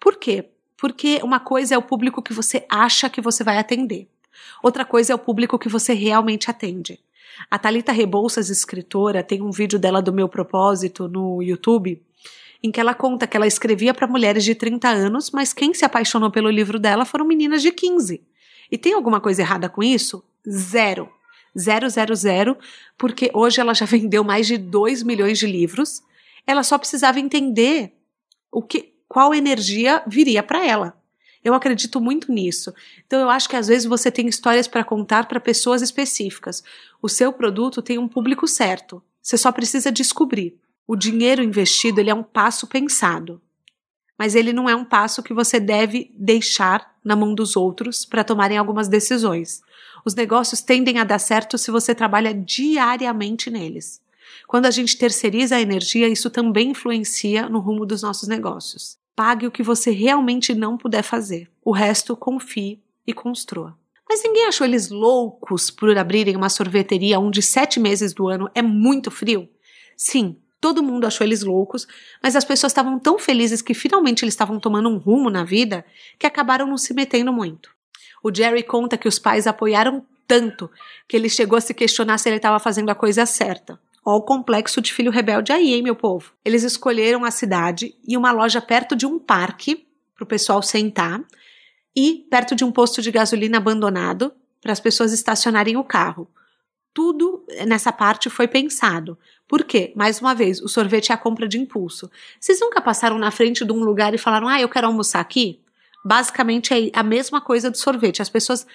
Por 0.00 0.16
quê? 0.16 0.48
Porque 0.76 1.20
uma 1.22 1.40
coisa 1.40 1.74
é 1.74 1.78
o 1.78 1.82
público 1.82 2.22
que 2.22 2.32
você 2.32 2.64
acha 2.68 3.08
que 3.08 3.20
você 3.20 3.42
vai 3.42 3.58
atender. 3.58 4.08
Outra 4.62 4.84
coisa 4.84 5.12
é 5.12 5.14
o 5.16 5.18
público 5.18 5.58
que 5.58 5.68
você 5.68 5.92
realmente 5.92 6.50
atende. 6.50 6.98
A 7.50 7.58
Talita 7.58 7.92
Rebouças, 7.92 8.48
escritora, 8.48 9.22
tem 9.22 9.42
um 9.42 9.50
vídeo 9.50 9.78
dela 9.78 10.00
do 10.02 10.12
meu 10.12 10.28
propósito 10.28 11.08
no 11.08 11.42
YouTube, 11.42 12.02
em 12.62 12.70
que 12.70 12.80
ela 12.80 12.94
conta 12.94 13.26
que 13.26 13.36
ela 13.36 13.46
escrevia 13.46 13.94
para 13.94 14.06
mulheres 14.06 14.44
de 14.44 14.54
30 14.54 14.88
anos, 14.88 15.30
mas 15.30 15.52
quem 15.52 15.74
se 15.74 15.84
apaixonou 15.84 16.30
pelo 16.30 16.50
livro 16.50 16.78
dela 16.78 17.04
foram 17.04 17.26
meninas 17.26 17.62
de 17.62 17.70
15. 17.70 18.22
E 18.70 18.78
tem 18.78 18.92
alguma 18.92 19.20
coisa 19.20 19.42
errada 19.42 19.68
com 19.68 19.82
isso? 19.82 20.24
Zero. 20.48 21.08
Zero, 21.58 21.88
zero, 21.88 22.14
zero, 22.14 22.58
porque 22.98 23.30
hoje 23.32 23.60
ela 23.60 23.74
já 23.74 23.86
vendeu 23.86 24.22
mais 24.22 24.46
de 24.46 24.58
2 24.58 25.02
milhões 25.02 25.38
de 25.38 25.46
livros. 25.46 26.02
Ela 26.46 26.62
só 26.62 26.76
precisava 26.78 27.18
entender 27.18 27.92
o 28.52 28.62
que, 28.62 28.92
qual 29.08 29.34
energia 29.34 30.02
viria 30.06 30.42
para 30.42 30.64
ela. 30.64 30.96
Eu 31.42 31.54
acredito 31.54 32.00
muito 32.00 32.32
nisso. 32.32 32.74
Então 33.06 33.20
eu 33.20 33.30
acho 33.30 33.48
que 33.48 33.56
às 33.56 33.68
vezes 33.68 33.86
você 33.86 34.10
tem 34.10 34.26
histórias 34.26 34.66
para 34.66 34.82
contar 34.82 35.28
para 35.28 35.38
pessoas 35.38 35.80
específicas. 35.80 36.62
O 37.00 37.08
seu 37.08 37.32
produto 37.32 37.80
tem 37.80 37.98
um 37.98 38.08
público 38.08 38.48
certo. 38.48 39.02
Você 39.22 39.38
só 39.38 39.52
precisa 39.52 39.92
descobrir. 39.92 40.58
O 40.86 40.96
dinheiro 40.96 41.42
investido 41.42 42.00
ele 42.00 42.10
é 42.10 42.14
um 42.14 42.22
passo 42.22 42.66
pensado. 42.66 43.40
Mas 44.18 44.34
ele 44.34 44.52
não 44.52 44.68
é 44.68 44.74
um 44.74 44.84
passo 44.84 45.22
que 45.22 45.34
você 45.34 45.60
deve 45.60 46.10
deixar 46.14 46.94
na 47.04 47.14
mão 47.14 47.34
dos 47.34 47.56
outros 47.56 48.04
para 48.04 48.24
tomarem 48.24 48.58
algumas 48.58 48.88
decisões. 48.88 49.62
Os 50.04 50.14
negócios 50.14 50.60
tendem 50.60 50.98
a 50.98 51.04
dar 51.04 51.18
certo 51.18 51.58
se 51.58 51.70
você 51.70 51.94
trabalha 51.94 52.32
diariamente 52.32 53.50
neles. 53.50 54.00
Quando 54.46 54.66
a 54.66 54.70
gente 54.70 54.96
terceiriza 54.96 55.56
a 55.56 55.60
energia, 55.60 56.08
isso 56.08 56.30
também 56.30 56.70
influencia 56.70 57.48
no 57.48 57.58
rumo 57.58 57.84
dos 57.84 58.02
nossos 58.02 58.28
negócios. 58.28 58.96
Pague 59.14 59.46
o 59.46 59.50
que 59.50 59.62
você 59.62 59.90
realmente 59.90 60.54
não 60.54 60.76
puder 60.76 61.02
fazer. 61.02 61.50
O 61.64 61.72
resto, 61.72 62.16
confie 62.16 62.80
e 63.06 63.12
construa. 63.12 63.76
Mas 64.08 64.22
ninguém 64.22 64.46
achou 64.46 64.66
eles 64.66 64.88
loucos 64.88 65.70
por 65.70 65.96
abrirem 65.96 66.36
uma 66.36 66.48
sorveteria 66.48 67.18
onde 67.18 67.42
sete 67.42 67.80
meses 67.80 68.12
do 68.12 68.28
ano 68.28 68.48
é 68.54 68.62
muito 68.62 69.10
frio? 69.10 69.48
Sim, 69.96 70.36
todo 70.60 70.82
mundo 70.82 71.06
achou 71.06 71.26
eles 71.26 71.42
loucos, 71.42 71.86
mas 72.22 72.36
as 72.36 72.44
pessoas 72.44 72.70
estavam 72.70 72.98
tão 72.98 73.18
felizes 73.18 73.62
que 73.62 73.74
finalmente 73.74 74.24
eles 74.24 74.34
estavam 74.34 74.58
tomando 74.58 74.88
um 74.88 74.96
rumo 74.96 75.30
na 75.30 75.44
vida 75.44 75.84
que 76.18 76.26
acabaram 76.26 76.66
não 76.66 76.78
se 76.78 76.94
metendo 76.94 77.32
muito. 77.32 77.70
O 78.22 78.34
Jerry 78.34 78.62
conta 78.62 78.96
que 78.96 79.08
os 79.08 79.18
pais 79.18 79.46
apoiaram 79.46 80.04
tanto 80.26 80.70
que 81.08 81.16
ele 81.16 81.28
chegou 81.28 81.56
a 81.56 81.60
se 81.60 81.72
questionar 81.72 82.18
se 82.18 82.28
ele 82.28 82.36
estava 82.36 82.58
fazendo 82.58 82.90
a 82.90 82.94
coisa 82.94 83.24
certa. 83.24 83.78
Ó, 84.04 84.16
o 84.16 84.22
complexo 84.22 84.80
de 84.80 84.92
filho 84.92 85.10
rebelde 85.10 85.52
aí, 85.52 85.74
hein, 85.74 85.82
meu 85.82 85.96
povo? 85.96 86.32
Eles 86.44 86.62
escolheram 86.62 87.24
a 87.24 87.30
cidade 87.30 87.94
e 88.06 88.16
uma 88.16 88.32
loja 88.32 88.60
perto 88.60 88.96
de 88.96 89.06
um 89.06 89.18
parque 89.18 89.86
para 90.14 90.24
o 90.24 90.26
pessoal 90.26 90.62
sentar 90.62 91.22
e 91.94 92.26
perto 92.30 92.54
de 92.54 92.64
um 92.64 92.72
posto 92.72 93.00
de 93.00 93.10
gasolina 93.10 93.58
abandonado 93.58 94.32
para 94.60 94.72
as 94.72 94.80
pessoas 94.80 95.12
estacionarem 95.12 95.76
o 95.76 95.84
carro. 95.84 96.28
Tudo 96.96 97.44
nessa 97.66 97.92
parte 97.92 98.30
foi 98.30 98.48
pensado. 98.48 99.18
Por 99.46 99.64
quê? 99.64 99.92
Mais 99.94 100.18
uma 100.18 100.34
vez, 100.34 100.62
o 100.62 100.66
sorvete 100.66 101.12
é 101.12 101.14
a 101.14 101.18
compra 101.18 101.46
de 101.46 101.58
impulso. 101.58 102.10
Vocês 102.40 102.58
nunca 102.58 102.80
passaram 102.80 103.18
na 103.18 103.30
frente 103.30 103.66
de 103.66 103.70
um 103.70 103.84
lugar 103.84 104.14
e 104.14 104.18
falaram, 104.18 104.48
ah, 104.48 104.58
eu 104.58 104.66
quero 104.66 104.86
almoçar 104.86 105.20
aqui? 105.20 105.60
Basicamente 106.02 106.72
é 106.72 106.90
a 106.98 107.02
mesma 107.02 107.38
coisa 107.38 107.70
do 107.70 107.76
sorvete. 107.76 108.22
As 108.22 108.30
pessoas 108.30 108.66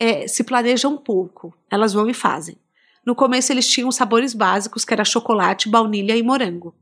é, 0.00 0.26
se 0.26 0.42
planejam 0.42 0.94
um 0.94 0.96
pouco, 0.96 1.54
elas 1.70 1.92
vão 1.92 2.08
e 2.08 2.14
fazem. 2.14 2.56
No 3.04 3.14
começo 3.14 3.52
eles 3.52 3.68
tinham 3.68 3.92
sabores 3.92 4.32
básicos, 4.32 4.82
que 4.82 4.94
era 4.94 5.04
chocolate, 5.04 5.68
baunilha 5.68 6.16
e 6.16 6.22
morango. 6.22 6.74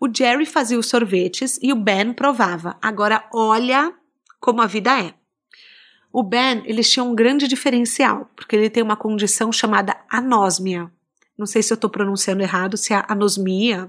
O 0.00 0.06
Jerry 0.08 0.46
fazia 0.46 0.78
os 0.78 0.86
sorvetes 0.86 1.58
e 1.60 1.72
o 1.72 1.76
Ben 1.76 2.12
provava. 2.12 2.76
Agora 2.80 3.24
olha 3.34 3.92
como 4.38 4.62
a 4.62 4.66
vida 4.66 4.96
é. 4.96 5.12
O 6.12 6.22
Ben, 6.22 6.62
eles 6.64 6.90
tinham 6.90 7.10
um 7.10 7.14
grande 7.14 7.46
diferencial, 7.46 8.28
porque 8.34 8.56
ele 8.56 8.68
tem 8.68 8.82
uma 8.82 8.96
condição 8.96 9.52
chamada 9.52 9.96
anósmia. 10.10 10.90
Não 11.38 11.46
sei 11.46 11.62
se 11.62 11.72
eu 11.72 11.76
estou 11.76 11.88
pronunciando 11.88 12.42
errado, 12.42 12.76
se 12.76 12.92
é 12.92 13.04
anosmia, 13.08 13.88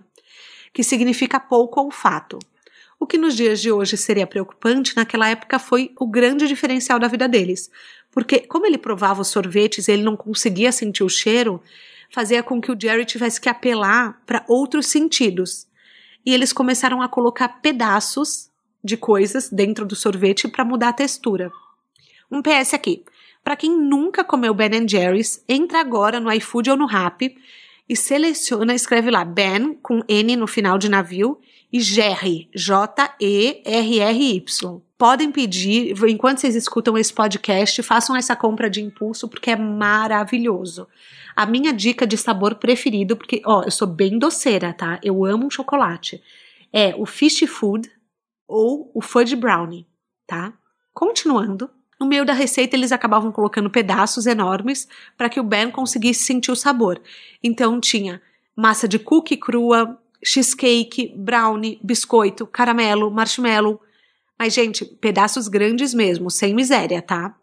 que 0.72 0.84
significa 0.84 1.40
pouco 1.40 1.82
olfato. 1.82 2.38
O 3.00 3.08
que 3.08 3.18
nos 3.18 3.36
dias 3.36 3.60
de 3.60 3.72
hoje 3.72 3.98
seria 3.98 4.28
preocupante, 4.28 4.96
naquela 4.96 5.28
época 5.28 5.58
foi 5.58 5.92
o 6.00 6.06
grande 6.06 6.48
diferencial 6.48 7.00
da 7.00 7.08
vida 7.08 7.28
deles. 7.28 7.72
Porque, 8.12 8.42
como 8.42 8.68
ele 8.68 8.78
provava 8.78 9.22
os 9.22 9.30
sorvetes 9.30 9.88
e 9.88 9.92
ele 9.92 10.04
não 10.04 10.16
conseguia 10.16 10.72
sentir 10.72 11.04
o 11.04 11.10
cheiro, 11.10 11.60
fazia 12.12 12.44
com 12.44 12.62
que 12.62 12.72
o 12.72 12.80
Jerry 12.80 13.04
tivesse 13.06 13.42
que 13.42 13.50
apelar 13.50 14.22
para 14.28 14.46
outros 14.48 14.86
sentidos. 14.86 15.66
E 16.24 16.34
eles 16.34 16.54
começaram 16.54 17.02
a 17.02 17.10
colocar 17.10 17.50
pedaços 17.62 18.52
de 18.84 18.96
coisas 18.96 19.50
dentro 19.50 19.86
do 19.86 19.96
sorvete 19.96 20.48
para 20.48 20.64
mudar 20.64 20.90
a 20.90 20.94
textura. 20.94 21.52
Um 22.32 22.42
PS 22.42 22.74
aqui. 22.74 23.04
Para 23.44 23.56
quem 23.56 23.76
nunca 23.78 24.24
comeu 24.24 24.54
Ben 24.54 24.88
Jerry's, 24.88 25.44
entra 25.50 25.80
agora 25.82 26.20
no 26.20 26.32
iFood 26.32 26.70
ou 26.70 26.78
no 26.78 26.86
Rappi 26.86 27.36
e 27.90 27.96
seleciona, 27.96 28.74
escreve 28.74 29.12
lá 29.12 29.26
Ben 29.26 29.74
com 29.82 30.02
N 30.08 30.36
no 30.36 30.48
final 30.48 30.78
de 30.78 30.88
navio 30.88 31.40
e 31.74 31.80
Jerry, 31.82 32.50
J-E-R-R-Y. 32.54 34.44
Podem 34.98 35.32
pedir, 35.32 35.96
enquanto 36.08 36.40
vocês 36.40 36.56
escutam 36.56 36.98
esse 36.98 37.12
podcast, 37.12 37.82
façam 37.82 38.16
essa 38.16 38.36
compra 38.36 38.70
de 38.70 38.82
impulso 38.82 39.28
porque 39.28 39.52
é 39.52 39.56
maravilhoso. 39.56 40.88
A 41.36 41.46
minha 41.46 41.74
dica 41.74 42.06
de 42.06 42.18
sabor 42.18 42.56
preferido, 42.56 43.18
porque, 43.18 43.42
ó, 43.46 43.64
eu 43.64 43.72
sou 43.72 43.88
bem 43.88 44.20
doceira, 44.20 44.74
tá? 44.74 45.00
Eu 45.02 45.26
amo 45.26 45.50
chocolate. 45.50 46.22
É 46.72 46.94
o 46.96 47.06
Fish 47.06 47.40
Food 47.48 47.92
ou 48.48 48.92
o 48.94 49.02
Fudge 49.02 49.36
Brownie, 49.36 49.88
tá? 50.28 50.54
Continuando, 50.94 51.70
no 52.02 52.08
meio 52.08 52.26
da 52.26 52.34
receita, 52.34 52.76
eles 52.76 52.92
acabavam 52.92 53.32
colocando 53.32 53.70
pedaços 53.70 54.26
enormes 54.26 54.88
para 55.16 55.30
que 55.30 55.40
o 55.40 55.44
Ben 55.44 55.70
conseguisse 55.70 56.24
sentir 56.24 56.52
o 56.52 56.56
sabor. 56.56 57.00
Então 57.44 57.80
tinha 57.80 58.20
massa 58.56 58.88
de 58.88 58.98
cookie 58.98 59.38
crua, 59.38 60.00
cheesecake, 60.24 61.14
brownie, 61.16 61.80
biscoito, 61.84 62.48
caramelo, 62.48 63.12
marshmallow. 63.12 63.80
Mas, 64.38 64.56
gente, 64.56 64.84
pedaços 64.84 65.48
grandes 65.48 65.94
mesmo, 65.94 66.32
sem 66.32 66.56
miséria, 66.56 67.04
tá? 67.04 67.36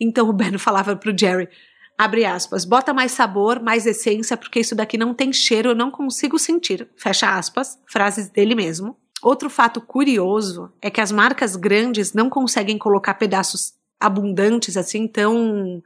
Então 0.00 0.26
o 0.30 0.32
Ben 0.32 0.56
falava 0.56 0.96
pro 0.96 1.16
Jerry: 1.16 1.50
abre 1.98 2.24
aspas, 2.24 2.64
bota 2.64 2.94
mais 2.94 3.12
sabor, 3.12 3.62
mais 3.62 3.84
essência, 3.84 4.34
porque 4.34 4.60
isso 4.60 4.74
daqui 4.74 4.96
não 4.96 5.12
tem 5.12 5.30
cheiro, 5.30 5.72
eu 5.72 5.74
não 5.74 5.90
consigo 5.90 6.38
sentir. 6.38 6.88
Fecha 6.96 7.36
aspas, 7.36 7.78
frases 7.86 8.30
dele 8.30 8.54
mesmo. 8.54 8.96
Outro 9.22 9.50
fato 9.50 9.78
curioso 9.78 10.72
é 10.80 10.88
que 10.88 11.02
as 11.02 11.12
marcas 11.12 11.54
grandes 11.54 12.14
não 12.14 12.30
conseguem 12.30 12.78
colocar 12.78 13.12
pedaços 13.14 13.76
abundantes, 14.00 14.76
assim, 14.76 15.06
tão. 15.06 15.82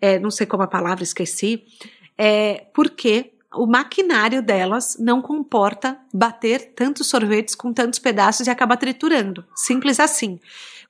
É, 0.00 0.18
não 0.18 0.30
sei 0.30 0.46
como 0.46 0.62
a 0.62 0.68
palavra, 0.68 1.02
esqueci. 1.02 1.64
É, 2.16 2.66
porque 2.74 3.32
o 3.54 3.66
maquinário 3.66 4.42
delas 4.42 4.96
não 4.98 5.22
comporta 5.22 5.98
bater 6.12 6.74
tantos 6.74 7.06
sorvetes 7.06 7.54
com 7.54 7.72
tantos 7.72 7.98
pedaços 7.98 8.46
e 8.46 8.50
acaba 8.50 8.76
triturando. 8.76 9.44
Simples 9.54 9.98
assim. 9.98 10.38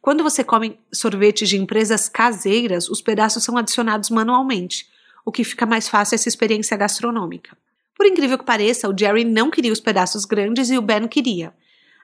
Quando 0.00 0.22
você 0.22 0.42
come 0.42 0.78
sorvetes 0.92 1.48
de 1.48 1.56
empresas 1.56 2.08
caseiras, 2.08 2.88
os 2.88 3.00
pedaços 3.00 3.44
são 3.44 3.56
adicionados 3.56 4.10
manualmente, 4.10 4.88
o 5.24 5.32
que 5.32 5.44
fica 5.44 5.66
mais 5.66 5.88
fácil 5.88 6.14
essa 6.14 6.28
experiência 6.28 6.76
gastronômica. 6.76 7.56
Por 7.96 8.06
incrível 8.06 8.38
que 8.38 8.44
pareça, 8.44 8.88
o 8.88 8.96
Jerry 8.96 9.24
não 9.24 9.50
queria 9.50 9.72
os 9.72 9.80
pedaços 9.80 10.24
grandes 10.24 10.70
e 10.70 10.78
o 10.78 10.82
Ben 10.82 11.06
queria. 11.08 11.52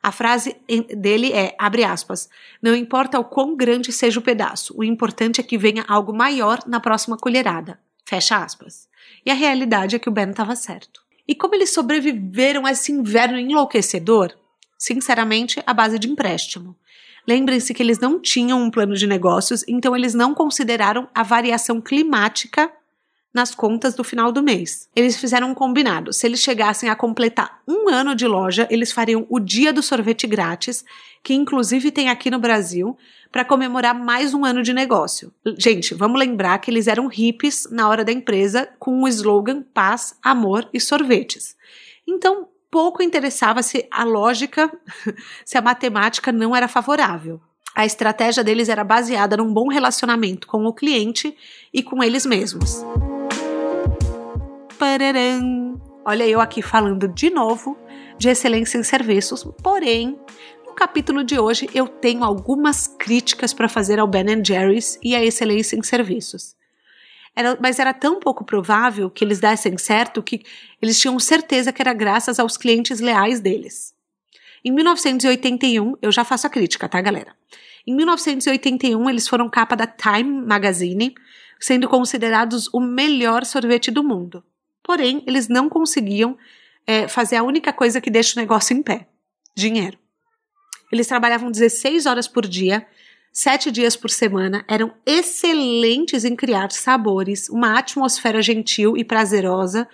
A 0.04 0.12
frase 0.12 0.54
dele 0.94 1.32
é, 1.32 1.56
abre 1.58 1.82
aspas, 1.82 2.28
não 2.61 2.76
importa 2.76 3.18
o 3.18 3.25
quão 3.25 3.56
grande 3.56 3.90
seja 3.90 4.20
o 4.20 4.23
pedaço, 4.23 4.75
o 4.76 4.84
importante 4.84 5.40
é 5.40 5.42
que 5.42 5.56
venha 5.56 5.82
algo 5.88 6.12
maior 6.12 6.58
na 6.66 6.78
próxima 6.78 7.16
colherada. 7.16 7.80
Fecha 8.04 8.37
aspas. 8.37 8.87
E 9.25 9.30
a 9.30 9.34
realidade 9.34 9.96
é 9.96 9.99
que 9.99 10.06
o 10.06 10.12
Ben 10.12 10.28
estava 10.28 10.54
certo. 10.56 11.00
E 11.26 11.34
como 11.34 11.54
eles 11.54 11.73
sobreviveram 11.73 12.66
a 12.66 12.73
esse 12.73 12.92
inverno 12.92 13.38
enlouquecedor? 13.38 14.37
Sinceramente, 14.76 15.62
à 15.66 15.73
base 15.73 15.99
de 15.99 16.06
empréstimo. 16.06 16.76
Lembrem-se 17.26 17.73
que 17.73 17.82
eles 17.82 17.99
não 17.99 18.20
tinham 18.20 18.61
um 18.61 18.70
plano 18.70 18.94
de 18.94 19.06
negócios, 19.06 19.64
então 19.66 19.96
eles 19.96 20.12
não 20.12 20.34
consideraram 20.34 21.08
a 21.14 21.23
variação 21.23 21.80
climática 21.80 22.70
nas 23.34 23.52
contas 23.52 23.96
do 23.96 24.04
final 24.04 24.30
do 24.30 24.42
mês. 24.42 24.88
Eles 24.94 25.16
fizeram 25.16 25.50
um 25.50 25.54
combinado. 25.54 26.12
Se 26.12 26.24
eles 26.24 26.40
chegassem 26.40 26.88
a 26.88 26.94
completar 26.94 27.60
um 27.66 27.88
ano 27.88 28.14
de 28.14 28.28
loja, 28.28 28.68
eles 28.70 28.92
fariam 28.92 29.26
o 29.28 29.40
dia 29.40 29.72
do 29.72 29.82
sorvete 29.82 30.24
grátis, 30.28 30.84
que 31.20 31.34
inclusive 31.34 31.90
tem 31.90 32.08
aqui 32.08 32.30
no 32.30 32.38
Brasil, 32.38 32.96
para 33.32 33.44
comemorar 33.44 33.92
mais 33.92 34.32
um 34.32 34.44
ano 34.44 34.62
de 34.62 34.72
negócio. 34.72 35.32
Gente, 35.58 35.92
vamos 35.92 36.20
lembrar 36.20 36.58
que 36.58 36.70
eles 36.70 36.86
eram 36.86 37.08
hippies 37.08 37.66
na 37.68 37.88
hora 37.88 38.04
da 38.04 38.12
empresa 38.12 38.68
com 38.78 39.02
o 39.02 39.08
slogan 39.08 39.62
paz, 39.74 40.16
amor 40.22 40.68
e 40.72 40.78
sorvetes. 40.78 41.56
Então, 42.06 42.46
pouco 42.70 43.02
interessava 43.02 43.60
se 43.62 43.88
a 43.90 44.04
lógica, 44.04 44.70
se 45.44 45.58
a 45.58 45.62
matemática 45.62 46.30
não 46.30 46.54
era 46.54 46.68
favorável. 46.68 47.40
A 47.74 47.84
estratégia 47.84 48.44
deles 48.44 48.68
era 48.68 48.84
baseada 48.84 49.36
num 49.36 49.52
bom 49.52 49.66
relacionamento 49.66 50.46
com 50.46 50.64
o 50.64 50.72
cliente 50.72 51.36
e 51.72 51.82
com 51.82 52.04
eles 52.04 52.24
mesmos. 52.24 52.84
Olha 56.04 56.26
eu 56.26 56.40
aqui 56.40 56.60
falando 56.60 57.08
de 57.08 57.30
novo 57.30 57.74
de 58.18 58.28
excelência 58.28 58.76
em 58.76 58.82
serviços, 58.82 59.42
porém, 59.62 60.18
no 60.66 60.74
capítulo 60.74 61.24
de 61.24 61.38
hoje 61.38 61.68
eu 61.74 61.88
tenho 61.88 62.22
algumas 62.22 62.86
críticas 62.86 63.54
para 63.54 63.66
fazer 63.66 63.98
ao 63.98 64.06
Ben 64.06 64.44
Jerry's 64.44 64.98
e 65.02 65.16
à 65.16 65.24
excelência 65.24 65.74
em 65.74 65.82
serviços. 65.82 66.54
Era, 67.34 67.56
mas 67.60 67.78
era 67.78 67.94
tão 67.94 68.20
pouco 68.20 68.44
provável 68.44 69.08
que 69.08 69.24
eles 69.24 69.40
dessem 69.40 69.78
certo 69.78 70.22
que 70.22 70.42
eles 70.82 71.00
tinham 71.00 71.18
certeza 71.18 71.72
que 71.72 71.80
era 71.80 71.94
graças 71.94 72.38
aos 72.38 72.58
clientes 72.58 73.00
leais 73.00 73.40
deles. 73.40 73.94
Em 74.62 74.70
1981, 74.70 75.94
eu 76.02 76.12
já 76.12 76.24
faço 76.24 76.46
a 76.46 76.50
crítica, 76.50 76.88
tá, 76.88 77.00
galera? 77.00 77.34
Em 77.86 77.94
1981, 77.94 79.08
eles 79.08 79.26
foram 79.26 79.48
capa 79.48 79.74
da 79.74 79.86
Time 79.86 80.46
Magazine, 80.46 81.14
sendo 81.58 81.88
considerados 81.88 82.68
o 82.72 82.80
melhor 82.80 83.46
sorvete 83.46 83.90
do 83.90 84.04
mundo. 84.04 84.44
Porém, 84.84 85.24
eles 85.26 85.48
não 85.48 85.68
conseguiam 85.68 86.36
é, 86.86 87.08
fazer 87.08 87.36
a 87.36 87.42
única 87.42 87.72
coisa 87.72 88.00
que 88.00 88.10
deixa 88.10 88.38
o 88.38 88.40
negócio 88.40 88.76
em 88.76 88.82
pé: 88.82 89.08
dinheiro. 89.56 89.98
Eles 90.92 91.06
trabalhavam 91.08 91.50
16 91.50 92.06
horas 92.06 92.28
por 92.28 92.46
dia, 92.46 92.86
sete 93.32 93.70
dias 93.70 93.96
por 93.96 94.10
semana, 94.10 94.64
eram 94.68 94.92
excelentes 95.04 96.24
em 96.24 96.36
criar 96.36 96.70
sabores, 96.70 97.48
uma 97.48 97.78
atmosfera 97.78 98.40
gentil 98.40 98.96
e 98.96 99.02
prazerosa, 99.02 99.88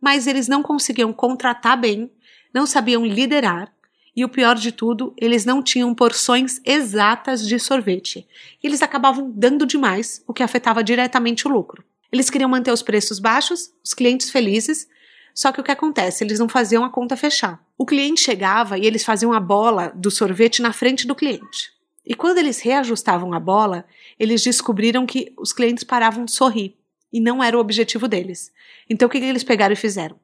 mas 0.00 0.26
eles 0.26 0.46
não 0.46 0.62
conseguiam 0.62 1.12
contratar 1.12 1.80
bem, 1.80 2.10
não 2.52 2.66
sabiam 2.66 3.04
liderar 3.04 3.72
E 4.16 4.24
o 4.24 4.28
pior 4.28 4.54
de 4.54 4.70
tudo, 4.70 5.12
eles 5.16 5.44
não 5.44 5.60
tinham 5.60 5.92
porções 5.92 6.60
exatas 6.64 7.44
de 7.44 7.58
sorvete. 7.58 8.24
E 8.62 8.66
eles 8.68 8.80
acabavam 8.80 9.28
dando 9.34 9.66
demais, 9.66 10.22
o 10.24 10.32
que 10.32 10.40
afetava 10.40 10.84
diretamente 10.84 11.48
o 11.48 11.50
lucro. 11.50 11.82
Eles 12.14 12.30
queriam 12.30 12.48
manter 12.48 12.70
os 12.70 12.80
preços 12.80 13.18
baixos, 13.18 13.72
os 13.82 13.92
clientes 13.92 14.30
felizes, 14.30 14.86
só 15.34 15.50
que 15.50 15.60
o 15.60 15.64
que 15.64 15.72
acontece? 15.72 16.22
Eles 16.22 16.38
não 16.38 16.48
faziam 16.48 16.84
a 16.84 16.88
conta 16.88 17.16
fechar. 17.16 17.60
O 17.76 17.84
cliente 17.84 18.20
chegava 18.20 18.78
e 18.78 18.86
eles 18.86 19.04
faziam 19.04 19.32
a 19.32 19.40
bola 19.40 19.92
do 19.96 20.12
sorvete 20.12 20.62
na 20.62 20.72
frente 20.72 21.08
do 21.08 21.14
cliente. 21.16 21.72
E 22.06 22.14
quando 22.14 22.38
eles 22.38 22.60
reajustavam 22.60 23.34
a 23.34 23.40
bola, 23.40 23.84
eles 24.16 24.44
descobriram 24.44 25.04
que 25.06 25.34
os 25.36 25.52
clientes 25.52 25.82
paravam 25.82 26.24
de 26.24 26.30
sorrir. 26.30 26.76
E 27.12 27.18
não 27.18 27.42
era 27.42 27.56
o 27.56 27.60
objetivo 27.60 28.06
deles. 28.06 28.52
Então 28.88 29.08
o 29.08 29.10
que 29.10 29.18
eles 29.18 29.42
pegaram 29.42 29.72
e 29.72 29.76
fizeram? 29.76 30.16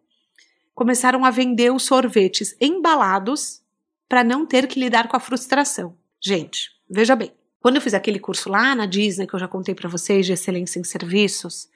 Começaram 0.73 1.25
a 1.25 1.30
vender 1.30 1.73
os 1.73 1.82
sorvetes 1.82 2.54
embalados 2.61 3.62
para 4.09 4.23
não 4.23 4.47
ter 4.47 4.68
que 4.68 4.78
lidar 4.78 5.09
com 5.09 5.16
a 5.16 5.20
frustração. 5.20 5.97
Gente, 6.20 6.70
veja 6.88 7.16
bem. 7.16 7.32
Quando 7.61 7.76
eu 7.76 7.82
fiz 7.82 7.92
aquele 7.92 8.18
curso 8.18 8.49
lá 8.49 8.75
na 8.75 8.87
Disney, 8.87 9.26
que 9.26 9.35
eu 9.35 9.38
já 9.38 9.47
contei 9.47 9.75
para 9.75 9.88
vocês, 9.88 10.25
de 10.25 10.32
excelência 10.32 10.80
em 10.80 10.85
serviços, 10.85 11.68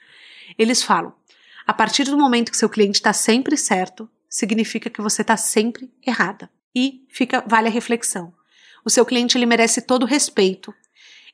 eles 0.59 0.83
falam: 0.83 1.13
a 1.67 1.73
partir 1.73 2.05
do 2.05 2.19
momento 2.19 2.51
que 2.51 2.57
seu 2.57 2.69
cliente 2.69 2.97
está 2.97 3.13
sempre 3.13 3.57
certo, 3.57 4.09
significa 4.29 4.91
que 4.91 5.01
você 5.01 5.23
está 5.23 5.37
sempre 5.37 5.91
errada. 6.05 6.51
E 6.75 7.05
fica 7.09 7.43
vale 7.47 7.69
a 7.69 7.71
reflexão. 7.71 8.33
O 8.85 8.91
seu 8.91 9.07
cliente 9.07 9.39
ele 9.39 9.47
merece 9.47 9.81
todo 9.81 10.03
o 10.03 10.07
respeito, 10.07 10.75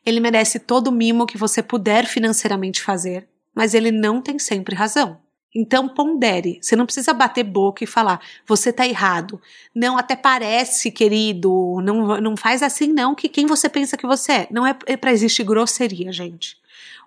ele 0.05 0.21
merece 0.21 0.59
todo 0.59 0.89
o 0.89 0.93
mimo 0.93 1.27
que 1.27 1.39
você 1.39 1.63
puder 1.63 2.07
financeiramente 2.07 2.83
fazer, 2.83 3.29
mas 3.55 3.75
ele 3.75 3.91
não 3.91 4.23
tem 4.23 4.39
sempre 4.39 4.75
razão. 4.75 5.19
Então 5.53 5.89
pondere, 5.89 6.61
você 6.63 6.77
não 6.77 6.87
precisa 6.87 7.13
bater 7.13 7.43
boca 7.43 7.83
e 7.83 7.87
falar, 7.87 8.21
você 8.47 8.73
tá 8.73 8.87
errado. 8.87 9.41
Não, 9.75 9.99
até 9.99 10.15
parece, 10.15 10.93
querido, 10.93 11.81
não, 11.83 12.21
não 12.21 12.37
faz 12.37 12.63
assim 12.63 12.93
não, 12.93 13.17
que 13.17 13.29
quem 13.29 13.47
você 13.47 13.69
pensa 13.69 13.97
que 13.97 14.07
você 14.07 14.33
é. 14.33 14.49
Não 14.51 14.65
é, 14.65 14.79
é 14.87 14.97
para 14.97 15.13
existir 15.13 15.43
grosseria, 15.43 16.13
gente. 16.13 16.57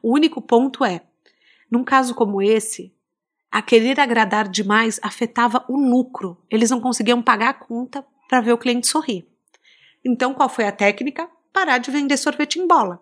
O 0.02 0.14
único 0.14 0.42
ponto 0.42 0.84
é, 0.84 1.02
num 1.74 1.84
caso 1.84 2.14
como 2.14 2.40
esse, 2.40 2.94
a 3.52 3.60
querer 3.60 4.00
agradar 4.00 4.48
demais 4.48 5.00
afetava 5.02 5.66
o 5.68 5.76
lucro. 5.76 6.38
Eles 6.48 6.70
não 6.70 6.80
conseguiam 6.80 7.20
pagar 7.20 7.50
a 7.50 7.54
conta 7.56 8.06
para 8.30 8.42
ver 8.42 8.54
o 8.54 8.60
cliente 8.60 8.86
sorrir. 8.86 9.28
Então, 10.06 10.36
qual 10.36 10.48
foi 10.48 10.68
a 10.68 10.72
técnica? 10.72 11.28
Parar 11.52 11.80
de 11.80 11.90
vender 11.90 12.16
sorvete 12.18 12.60
em 12.60 12.68
bola. 12.68 13.02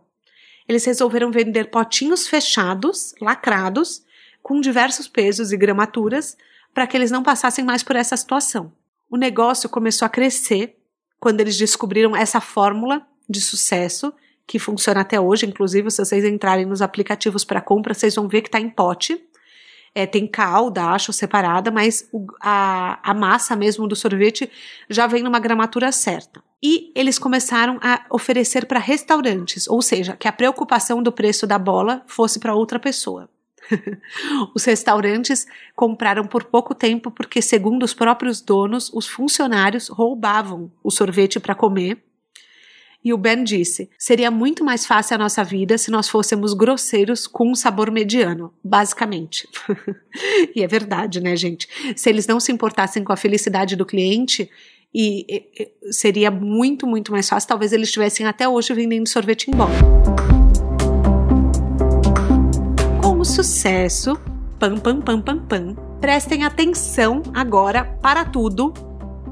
Eles 0.70 0.86
resolveram 0.86 1.32
vender 1.32 1.70
potinhos 1.70 2.30
fechados, 2.30 3.14
lacrados, 3.20 4.06
com 4.42 4.62
diversos 4.62 5.06
pesos 5.06 5.52
e 5.52 5.58
gramaturas, 5.58 6.38
para 6.74 6.88
que 6.88 6.96
eles 6.96 7.12
não 7.12 7.24
passassem 7.24 7.66
mais 7.66 7.84
por 7.84 7.98
essa 7.98 8.16
situação. 8.16 8.72
O 9.10 9.18
negócio 9.18 9.68
começou 9.68 10.06
a 10.06 10.10
crescer 10.10 10.78
quando 11.20 11.42
eles 11.42 11.58
descobriram 11.58 12.16
essa 12.16 12.40
fórmula 12.40 13.06
de 13.30 13.42
sucesso 13.42 14.14
que 14.48 14.60
funciona 14.60 15.02
até 15.02 15.20
hoje. 15.20 15.46
Inclusive, 15.46 15.90
se 15.90 16.04
vocês 16.04 16.24
entrarem 16.26 16.66
nos 16.66 16.82
aplicativos 16.82 17.44
para 17.44 17.62
compra, 17.62 17.94
vocês 17.94 18.16
vão 18.16 18.28
ver 18.28 18.42
que 18.42 18.48
está 18.48 18.60
em 18.60 18.70
pote. 18.70 19.22
É, 19.94 20.06
tem 20.06 20.26
calda, 20.26 20.86
acho, 20.86 21.12
separada, 21.12 21.70
mas 21.70 22.08
o, 22.14 22.26
a, 22.42 23.00
a 23.04 23.14
massa 23.14 23.58
mesmo 23.58 23.88
do 23.88 23.96
sorvete 23.96 24.50
já 24.90 25.06
vem 25.06 25.22
numa 25.22 25.40
gramatura 25.40 25.92
certa. 25.92 26.42
E 26.64 26.94
eles 26.96 27.20
começaram 27.20 27.78
a 27.82 28.06
oferecer 28.10 28.66
para 28.66 28.80
restaurantes, 28.80 29.68
ou 29.68 29.82
seja, 29.82 30.16
que 30.16 30.28
a 30.28 30.32
preocupação 30.32 31.04
do 31.04 31.12
preço 31.12 31.46
da 31.46 31.60
bola 31.60 32.04
fosse 32.08 32.40
para 32.40 32.56
outra 32.56 32.80
pessoa. 32.80 33.30
os 34.56 34.64
restaurantes 34.64 35.46
compraram 35.76 36.26
por 36.26 36.46
pouco 36.46 36.74
tempo 36.74 37.12
porque, 37.12 37.42
segundo 37.42 37.84
os 37.84 37.94
próprios 37.94 38.42
donos, 38.42 38.92
os 38.94 39.08
funcionários 39.08 39.88
roubavam 39.88 40.72
o 40.84 40.92
sorvete 40.92 41.40
para 41.40 41.56
comer 41.56 42.02
e 43.04 43.14
o 43.14 43.18
Ben 43.18 43.44
disse: 43.44 43.90
seria 43.98 44.30
muito 44.30 44.64
mais 44.64 44.86
fácil 44.86 45.16
a 45.16 45.18
nossa 45.18 45.44
vida 45.44 45.78
se 45.78 45.90
nós 45.90 46.08
fôssemos 46.08 46.54
grosseiros 46.54 47.26
com 47.26 47.52
um 47.52 47.56
sabor 47.56 47.90
mediano, 47.90 48.54
basicamente. 48.64 49.48
e 50.56 50.62
é 50.62 50.68
verdade, 50.68 51.20
né, 51.20 51.36
gente? 51.36 51.68
Se 51.96 52.10
eles 52.10 52.28
não 52.28 52.40
se 52.40 52.52
importassem 52.52 53.04
com 53.04 53.12
a 53.12 53.18
felicidade 53.18 53.76
do 53.76 53.86
cliente, 53.86 54.50
e, 54.94 55.26
e 55.58 55.94
seria 55.94 56.30
muito, 56.30 56.86
muito 56.86 57.12
mais 57.12 57.28
fácil. 57.28 57.48
Talvez 57.48 57.72
eles 57.72 57.88
estivessem 57.88 58.26
até 58.26 58.48
hoje 58.48 58.74
vendendo 58.74 59.08
sorvete 59.08 59.50
em 59.50 59.56
bola. 59.56 59.72
Com 63.02 63.20
o 63.20 63.26
sucesso, 63.26 64.20
pam, 64.60 64.78
pam, 64.78 65.02
pam, 65.02 65.22
pam, 65.22 65.40
pam, 65.40 65.76
prestem 66.00 66.44
atenção 66.44 67.24
agora 67.34 67.86
para 68.02 68.26
tudo. 68.26 68.74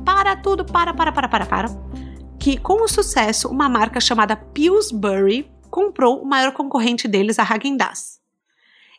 Para 0.05 0.35
tudo, 0.37 0.65
para, 0.65 0.93
para, 0.93 1.11
para, 1.11 1.27
para, 1.27 1.45
para 1.45 2.08
que, 2.39 2.57
com 2.57 2.81
o 2.81 2.87
sucesso, 2.87 3.49
uma 3.49 3.67
marca 3.67 3.99
chamada 3.99 4.35
Pillsbury 4.35 5.51
comprou 5.69 6.21
o 6.21 6.25
maior 6.25 6.53
concorrente 6.53 7.07
deles, 7.07 7.37
a 7.37 7.43
Häagen-Dazs, 7.43 8.19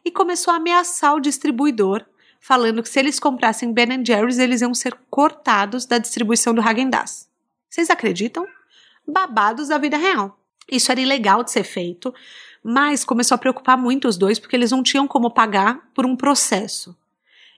e 0.04 0.10
começou 0.10 0.52
a 0.52 0.58
ameaçar 0.58 1.14
o 1.14 1.20
distribuidor, 1.20 2.04
falando 2.38 2.82
que 2.82 2.88
se 2.88 2.98
eles 2.98 3.18
comprassem 3.18 3.72
Ben 3.72 4.04
Jerry's, 4.04 4.38
eles 4.38 4.60
iam 4.60 4.74
ser 4.74 4.94
cortados 5.10 5.86
da 5.86 5.98
distribuição 5.98 6.54
do 6.54 6.60
Häagen-Dazs. 6.60 7.28
Vocês 7.68 7.88
acreditam? 7.88 8.46
Babados 9.06 9.68
da 9.68 9.78
vida 9.78 9.96
real. 9.96 10.38
Isso 10.70 10.92
era 10.92 11.00
ilegal 11.00 11.42
de 11.42 11.50
ser 11.50 11.64
feito, 11.64 12.14
mas 12.62 13.04
começou 13.04 13.34
a 13.34 13.38
preocupar 13.38 13.76
muito 13.76 14.06
os 14.06 14.16
dois 14.16 14.38
porque 14.38 14.54
eles 14.54 14.70
não 14.70 14.82
tinham 14.82 15.08
como 15.08 15.30
pagar 15.30 15.90
por 15.94 16.04
um 16.04 16.14
processo. 16.14 16.96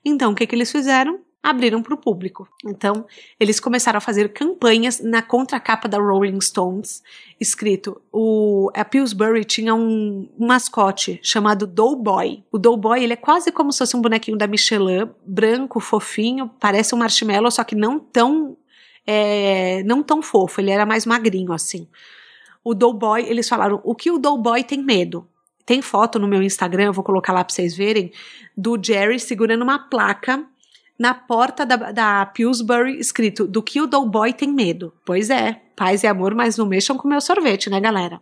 Então, 0.04 0.32
o 0.32 0.34
que, 0.34 0.46
que 0.46 0.54
eles 0.54 0.70
fizeram? 0.70 1.20
Abriram 1.42 1.82
para 1.82 1.94
o 1.94 1.98
público. 1.98 2.48
Então, 2.64 3.04
eles 3.40 3.58
começaram 3.58 3.98
a 3.98 4.00
fazer 4.00 4.32
campanhas 4.32 5.00
na 5.00 5.20
contracapa 5.20 5.88
da 5.88 5.98
Rolling 5.98 6.40
Stones, 6.40 7.02
escrito: 7.40 8.00
o 8.12 8.70
a 8.74 8.84
Pillsbury 8.84 9.44
tinha 9.44 9.74
um, 9.74 10.28
mascote 10.38 11.18
chamado 11.22 11.66
Doughboy. 11.66 12.44
O 12.52 12.58
Doughboy 12.58 13.02
ele 13.02 13.14
é 13.14 13.16
quase 13.16 13.50
como 13.50 13.72
se 13.72 13.78
fosse 13.78 13.96
um 13.96 14.00
bonequinho 14.00 14.38
da 14.38 14.46
Michelin, 14.46 15.10
branco, 15.26 15.80
fofinho, 15.80 16.50
parece 16.60 16.94
um 16.94 16.98
marshmallow, 16.98 17.50
só 17.50 17.64
que 17.64 17.74
não 17.74 17.98
tão 17.98 18.56
é, 19.04 19.82
não 19.82 20.02
tão 20.02 20.22
fofo. 20.22 20.60
Ele 20.60 20.70
era 20.70 20.86
mais 20.86 21.04
magrinho 21.04 21.52
assim. 21.52 21.88
O 22.62 22.74
Doughboy, 22.74 23.24
eles 23.28 23.48
falaram: 23.48 23.80
o 23.82 23.94
que 23.94 24.10
o 24.10 24.18
Doughboy 24.18 24.62
tem 24.62 24.80
medo? 24.80 25.26
Tem 25.64 25.80
foto 25.80 26.18
no 26.18 26.26
meu 26.26 26.42
Instagram, 26.42 26.90
vou 26.90 27.04
colocar 27.04 27.32
lá 27.32 27.44
para 27.44 27.54
vocês 27.54 27.76
verem, 27.76 28.12
do 28.56 28.76
Jerry 28.82 29.20
segurando 29.20 29.62
uma 29.62 29.78
placa 29.78 30.44
na 31.02 31.14
porta 31.14 31.66
da, 31.66 31.90
da 31.90 32.26
Pillsbury 32.26 32.96
escrito 33.00 33.44
do 33.44 33.60
que 33.60 33.80
o 33.80 33.88
Doughboy 33.88 34.32
tem 34.32 34.48
medo. 34.48 34.94
Pois 35.04 35.30
é, 35.30 35.60
paz 35.74 36.04
e 36.04 36.06
amor, 36.06 36.32
mas 36.32 36.56
não 36.56 36.64
mexam 36.64 36.96
com 36.96 37.08
meu 37.08 37.20
sorvete, 37.20 37.68
né, 37.68 37.80
galera? 37.80 38.20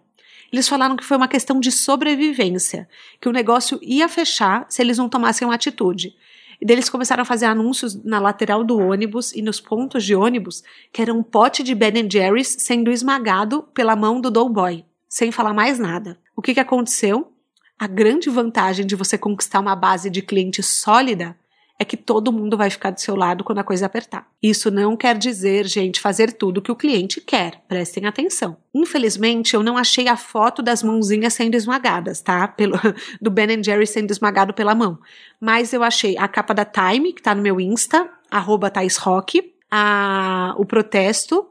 Eles 0.50 0.66
falaram 0.66 0.96
que 0.96 1.04
foi 1.04 1.18
uma 1.18 1.28
questão 1.28 1.60
de 1.60 1.70
sobrevivência, 1.70 2.88
que 3.20 3.28
o 3.28 3.32
negócio 3.32 3.78
ia 3.82 4.08
fechar 4.08 4.64
se 4.70 4.80
eles 4.80 4.96
não 4.96 5.10
tomassem 5.10 5.46
uma 5.46 5.56
atitude. 5.56 6.14
E 6.58 6.72
eles 6.72 6.88
começaram 6.88 7.20
a 7.20 7.26
fazer 7.26 7.44
anúncios 7.44 8.02
na 8.02 8.18
lateral 8.18 8.64
do 8.64 8.78
ônibus 8.78 9.30
e 9.34 9.42
nos 9.42 9.60
pontos 9.60 10.02
de 10.02 10.14
ônibus 10.14 10.62
que 10.90 11.02
era 11.02 11.12
um 11.12 11.22
pote 11.22 11.62
de 11.62 11.74
Ben 11.74 12.08
Jerry's 12.10 12.56
sendo 12.60 12.90
esmagado 12.90 13.62
pela 13.74 13.94
mão 13.94 14.22
do 14.22 14.30
Doughboy, 14.30 14.86
sem 15.06 15.30
falar 15.30 15.52
mais 15.52 15.78
nada. 15.78 16.18
O 16.34 16.40
que, 16.40 16.54
que 16.54 16.60
aconteceu? 16.60 17.30
A 17.78 17.86
grande 17.86 18.30
vantagem 18.30 18.86
de 18.86 18.96
você 18.96 19.18
conquistar 19.18 19.60
uma 19.60 19.76
base 19.76 20.08
de 20.08 20.22
cliente 20.22 20.62
sólida 20.62 21.36
é 21.80 21.84
que 21.84 21.96
todo 21.96 22.30
mundo 22.30 22.58
vai 22.58 22.68
ficar 22.68 22.90
do 22.90 23.00
seu 23.00 23.16
lado 23.16 23.42
quando 23.42 23.60
a 23.60 23.64
coisa 23.64 23.86
apertar. 23.86 24.28
Isso 24.42 24.70
não 24.70 24.94
quer 24.94 25.16
dizer, 25.16 25.66
gente, 25.66 25.98
fazer 25.98 26.30
tudo 26.34 26.60
que 26.60 26.70
o 26.70 26.76
cliente 26.76 27.22
quer. 27.22 27.62
Prestem 27.66 28.04
atenção. 28.04 28.58
Infelizmente, 28.74 29.54
eu 29.54 29.62
não 29.62 29.78
achei 29.78 30.06
a 30.06 30.14
foto 30.14 30.62
das 30.62 30.82
mãozinhas 30.82 31.32
sendo 31.32 31.54
esmagadas, 31.54 32.20
tá? 32.20 32.46
Pelo, 32.46 32.78
do 33.18 33.30
Ben 33.30 33.64
Jerry 33.64 33.86
sendo 33.86 34.10
esmagado 34.10 34.52
pela 34.52 34.74
mão. 34.74 34.98
Mas 35.40 35.72
eu 35.72 35.82
achei 35.82 36.18
a 36.18 36.28
capa 36.28 36.52
da 36.52 36.66
Time, 36.66 37.14
que 37.14 37.22
tá 37.22 37.34
no 37.34 37.40
meu 37.40 37.58
Insta, 37.58 38.10
arroba 38.30 38.70
Rock, 39.00 39.54
a, 39.70 40.54
o 40.58 40.66
protesto 40.66 41.48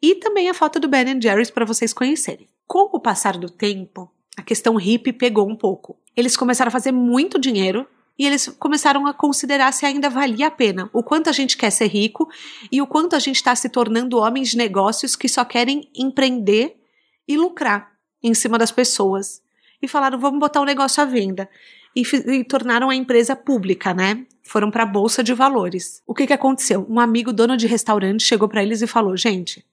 e 0.00 0.14
também 0.14 0.48
a 0.48 0.54
foto 0.54 0.78
do 0.78 0.86
Ben 0.86 1.20
Jerry's 1.20 1.50
para 1.50 1.64
vocês 1.64 1.92
conhecerem. 1.92 2.46
Com 2.64 2.90
o 2.96 3.00
passar 3.00 3.36
do 3.36 3.50
tempo, 3.50 4.08
a 4.36 4.42
questão 4.42 4.76
hippie 4.76 5.12
pegou 5.12 5.50
um 5.50 5.56
pouco. 5.56 5.98
Eles 6.16 6.36
começaram 6.36 6.68
a 6.68 6.72
fazer 6.72 6.92
muito 6.92 7.40
dinheiro 7.40 7.88
e 8.18 8.26
eles 8.26 8.48
começaram 8.58 9.06
a 9.06 9.14
considerar 9.14 9.72
se 9.72 9.84
ainda 9.84 10.08
valia 10.08 10.46
a 10.46 10.50
pena, 10.50 10.88
o 10.92 11.02
quanto 11.02 11.28
a 11.28 11.32
gente 11.32 11.56
quer 11.56 11.70
ser 11.70 11.86
rico 11.86 12.28
e 12.70 12.80
o 12.80 12.86
quanto 12.86 13.16
a 13.16 13.18
gente 13.18 13.36
está 13.36 13.54
se 13.56 13.68
tornando 13.68 14.18
homens 14.18 14.50
de 14.50 14.56
negócios 14.56 15.16
que 15.16 15.28
só 15.28 15.44
querem 15.44 15.90
empreender 15.94 16.76
e 17.26 17.36
lucrar 17.36 17.92
em 18.22 18.32
cima 18.32 18.56
das 18.56 18.70
pessoas. 18.70 19.42
E 19.82 19.88
falaram, 19.88 20.18
vamos 20.18 20.38
botar 20.38 20.60
o 20.60 20.64
negócio 20.64 21.02
à 21.02 21.06
venda. 21.06 21.48
E, 21.94 22.02
e, 22.02 22.44
tornaram 22.44 22.90
a 22.90 22.94
empresa 22.94 23.36
pública, 23.36 23.94
né? 23.94 24.24
Foram 24.42 24.70
para 24.70 24.82
a 24.82 24.86
bolsa 24.86 25.22
de 25.22 25.32
valores. 25.32 26.02
O 26.06 26.14
que 26.14 26.26
que 26.26 26.32
aconteceu? 26.32 26.86
Um 26.88 26.98
amigo 26.98 27.32
dono 27.32 27.56
de 27.56 27.66
restaurante 27.66 28.24
chegou 28.24 28.48
para 28.48 28.62
eles 28.62 28.82
e 28.82 28.86
falou: 28.86 29.16
"Gente, 29.16 29.64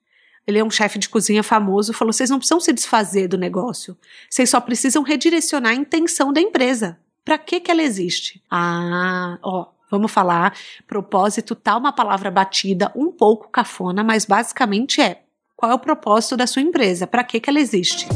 ele 0.46 0.60
é 0.60 0.64
um 0.64 0.70
chefe 0.70 1.00
de 1.00 1.10
cozinha 1.10 1.42
famoso, 1.42 1.94
falou: 1.94 2.14
"Vocês 2.14 2.30
não 2.30 2.38
precisam 2.38 2.60
se 2.60 2.72
desfazer 2.72 3.28
do 3.28 3.40
negócio. 3.40 3.98
Vocês 4.30 4.52
só 4.52 4.62
precisam 4.62 5.02
redirecionar 5.02 5.72
a 5.72 5.76
intenção 5.76 6.32
da 6.32 6.40
empresa. 6.40 7.00
Para 7.24 7.38
que 7.38 7.60
que 7.60 7.70
ela 7.70 7.84
existe? 7.84 8.42
Ah, 8.50 9.38
ó, 9.44 9.68
Vamos 9.92 10.10
falar. 10.10 10.54
Propósito 10.88 11.54
tá 11.54 11.76
uma 11.76 11.92
palavra 11.92 12.32
batida, 12.32 12.90
um 12.96 13.12
pouco 13.12 13.50
cafona, 13.50 14.02
mas 14.02 14.24
basicamente 14.24 15.02
é: 15.02 15.24
qual 15.54 15.70
é 15.70 15.76
o 15.76 15.80
propósito 15.80 16.38
da 16.38 16.48
sua 16.48 16.62
empresa? 16.62 17.06
Para 17.06 17.26
que 17.26 17.42
que 17.42 17.50
ela 17.50 17.60
existe? 17.60 18.08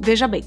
Veja 0.00 0.26
bem, 0.26 0.42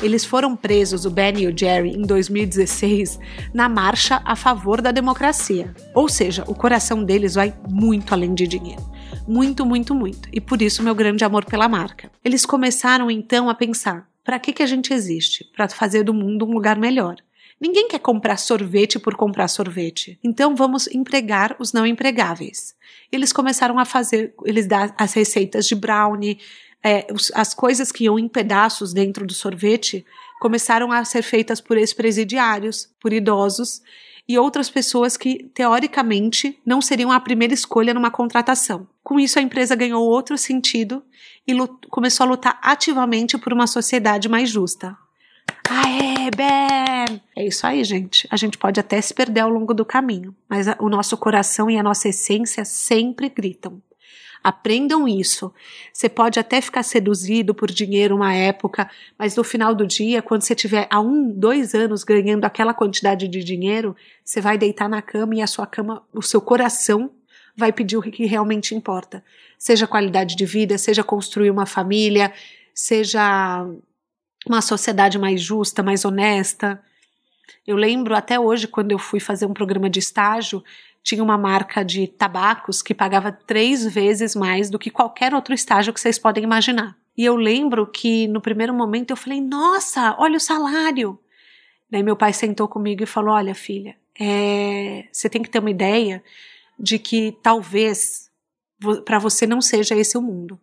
eles 0.00 0.24
foram 0.24 0.54
presos, 0.54 1.04
o 1.04 1.10
Ben 1.10 1.36
e 1.40 1.48
o 1.48 1.56
Jerry, 1.56 1.90
em 1.90 2.02
2016, 2.02 3.18
na 3.52 3.68
marcha 3.68 4.22
a 4.24 4.36
favor 4.36 4.80
da 4.80 4.92
democracia. 4.92 5.74
Ou 5.92 6.08
seja, 6.08 6.44
o 6.46 6.54
coração 6.54 7.02
deles 7.02 7.34
vai 7.34 7.52
muito 7.68 8.14
além 8.14 8.32
de 8.34 8.46
dinheiro. 8.46 8.88
Muito, 9.26 9.66
muito, 9.66 9.94
muito. 9.94 10.28
E 10.32 10.40
por 10.40 10.62
isso 10.62 10.82
meu 10.82 10.94
grande 10.94 11.24
amor 11.24 11.44
pela 11.44 11.68
marca. 11.68 12.08
Eles 12.24 12.46
começaram 12.46 13.10
então 13.10 13.50
a 13.50 13.54
pensar: 13.54 14.08
para 14.24 14.38
que, 14.38 14.52
que 14.52 14.62
a 14.62 14.66
gente 14.66 14.92
existe? 14.92 15.44
Para 15.54 15.68
fazer 15.68 16.02
do 16.02 16.14
mundo 16.14 16.44
um 16.44 16.52
lugar 16.52 16.78
melhor. 16.78 17.16
Ninguém 17.60 17.88
quer 17.88 17.98
comprar 17.98 18.38
sorvete 18.38 18.98
por 18.98 19.14
comprar 19.16 19.46
sorvete. 19.48 20.18
Então 20.24 20.56
vamos 20.56 20.86
empregar 20.86 21.54
os 21.58 21.72
não 21.72 21.86
empregáveis. 21.86 22.74
Eles 23.12 23.32
começaram 23.32 23.78
a 23.78 23.84
fazer, 23.84 24.34
eles 24.46 24.66
dão 24.66 24.90
as 24.96 25.12
receitas 25.12 25.66
de 25.66 25.74
brownie, 25.74 26.38
é, 26.82 27.06
as 27.34 27.52
coisas 27.52 27.92
que 27.92 28.04
iam 28.04 28.18
em 28.18 28.26
pedaços 28.26 28.94
dentro 28.94 29.26
do 29.26 29.34
sorvete 29.34 30.06
começaram 30.40 30.90
a 30.90 31.04
ser 31.04 31.22
feitas 31.22 31.60
por 31.60 31.76
ex-presidiários, 31.76 32.88
por 32.98 33.12
idosos 33.12 33.82
e 34.28 34.38
outras 34.38 34.70
pessoas 34.70 35.16
que, 35.16 35.50
teoricamente, 35.54 36.58
não 36.64 36.80
seriam 36.80 37.10
a 37.10 37.20
primeira 37.20 37.54
escolha 37.54 37.94
numa 37.94 38.10
contratação. 38.10 38.86
Com 39.02 39.18
isso, 39.18 39.38
a 39.38 39.42
empresa 39.42 39.74
ganhou 39.74 40.04
outro 40.04 40.36
sentido 40.38 41.02
e 41.46 41.54
começou 41.88 42.24
a 42.24 42.30
lutar 42.30 42.58
ativamente 42.62 43.36
por 43.38 43.52
uma 43.52 43.66
sociedade 43.66 44.28
mais 44.28 44.48
justa. 44.48 44.96
Aê, 45.68 46.30
Ben! 46.36 47.20
É 47.36 47.46
isso 47.46 47.66
aí, 47.66 47.82
gente. 47.84 48.26
A 48.30 48.36
gente 48.36 48.58
pode 48.58 48.78
até 48.78 49.00
se 49.00 49.14
perder 49.14 49.40
ao 49.40 49.50
longo 49.50 49.72
do 49.72 49.84
caminho, 49.84 50.34
mas 50.48 50.66
o 50.78 50.88
nosso 50.88 51.16
coração 51.16 51.70
e 51.70 51.78
a 51.78 51.82
nossa 51.82 52.08
essência 52.08 52.64
sempre 52.64 53.28
gritam. 53.28 53.80
Aprendam 54.42 55.06
isso. 55.06 55.52
Você 55.92 56.08
pode 56.08 56.40
até 56.40 56.60
ficar 56.60 56.82
seduzido 56.82 57.54
por 57.54 57.70
dinheiro 57.70 58.16
uma 58.16 58.34
época, 58.34 58.90
mas 59.18 59.36
no 59.36 59.44
final 59.44 59.74
do 59.74 59.86
dia, 59.86 60.22
quando 60.22 60.42
você 60.42 60.54
tiver 60.54 60.86
há 60.90 60.98
um, 60.98 61.30
dois 61.30 61.74
anos 61.74 62.04
ganhando 62.04 62.44
aquela 62.44 62.72
quantidade 62.72 63.28
de 63.28 63.44
dinheiro, 63.44 63.94
você 64.24 64.40
vai 64.40 64.56
deitar 64.56 64.88
na 64.88 65.02
cama 65.02 65.34
e 65.34 65.42
a 65.42 65.46
sua 65.46 65.66
cama, 65.66 66.02
o 66.12 66.22
seu 66.22 66.40
coração 66.40 67.10
vai 67.54 67.72
pedir 67.72 67.96
o 67.96 68.02
que 68.02 68.24
realmente 68.24 68.74
importa. 68.74 69.22
Seja 69.58 69.86
qualidade 69.86 70.34
de 70.34 70.46
vida, 70.46 70.78
seja 70.78 71.04
construir 71.04 71.50
uma 71.50 71.66
família, 71.66 72.32
seja 72.74 73.66
uma 74.46 74.62
sociedade 74.62 75.18
mais 75.18 75.42
justa, 75.42 75.82
mais 75.82 76.04
honesta. 76.04 76.82
Eu 77.66 77.76
lembro 77.76 78.14
até 78.14 78.40
hoje, 78.40 78.66
quando 78.66 78.92
eu 78.92 78.98
fui 78.98 79.20
fazer 79.20 79.44
um 79.44 79.52
programa 79.52 79.90
de 79.90 79.98
estágio, 79.98 80.64
tinha 81.02 81.22
uma 81.22 81.38
marca 81.38 81.84
de 81.84 82.06
tabacos 82.06 82.82
que 82.82 82.94
pagava 82.94 83.32
três 83.32 83.86
vezes 83.86 84.34
mais 84.34 84.68
do 84.70 84.78
que 84.78 84.90
qualquer 84.90 85.34
outro 85.34 85.54
estágio 85.54 85.92
que 85.92 86.00
vocês 86.00 86.18
podem 86.18 86.44
imaginar. 86.44 86.96
E 87.16 87.24
eu 87.24 87.36
lembro 87.36 87.86
que 87.86 88.28
no 88.28 88.40
primeiro 88.40 88.74
momento 88.74 89.10
eu 89.10 89.16
falei: 89.16 89.40
Nossa, 89.40 90.14
olha 90.18 90.36
o 90.36 90.40
salário. 90.40 91.18
Daí 91.90 92.02
meu 92.02 92.16
pai 92.16 92.32
sentou 92.32 92.68
comigo 92.68 93.02
e 93.02 93.06
falou: 93.06 93.34
Olha, 93.34 93.54
filha, 93.54 93.96
é, 94.18 95.08
você 95.10 95.28
tem 95.28 95.42
que 95.42 95.50
ter 95.50 95.58
uma 95.58 95.70
ideia 95.70 96.22
de 96.78 96.98
que 96.98 97.36
talvez 97.42 98.30
para 99.04 99.18
você 99.18 99.46
não 99.46 99.60
seja 99.60 99.94
esse 99.94 100.16
o 100.16 100.22
mundo. 100.22 100.58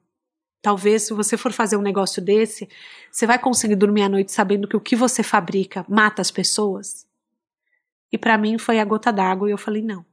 Talvez, 0.61 1.03
se 1.03 1.13
você 1.13 1.37
for 1.37 1.51
fazer 1.51 1.77
um 1.77 1.81
negócio 1.81 2.21
desse, 2.21 2.67
você 3.11 3.27
vai 3.27 3.37
conseguir 3.37 3.75
dormir 3.75 4.01
à 4.01 4.09
noite 4.09 4.31
sabendo 4.31 4.67
que 4.67 4.75
o 4.75 4.81
que 4.81 4.95
você 4.95 5.21
fabrica 5.21 5.85
mata 5.87 6.21
as 6.21 6.31
pessoas. 6.31 7.05
E 8.11 8.17
para 8.17 8.37
mim 8.37 8.57
foi 8.57 8.79
a 8.79 8.85
gota 8.85 9.11
d'água 9.11 9.47
e 9.47 9.51
eu 9.51 9.57
falei: 9.57 9.81
não. 9.81 10.05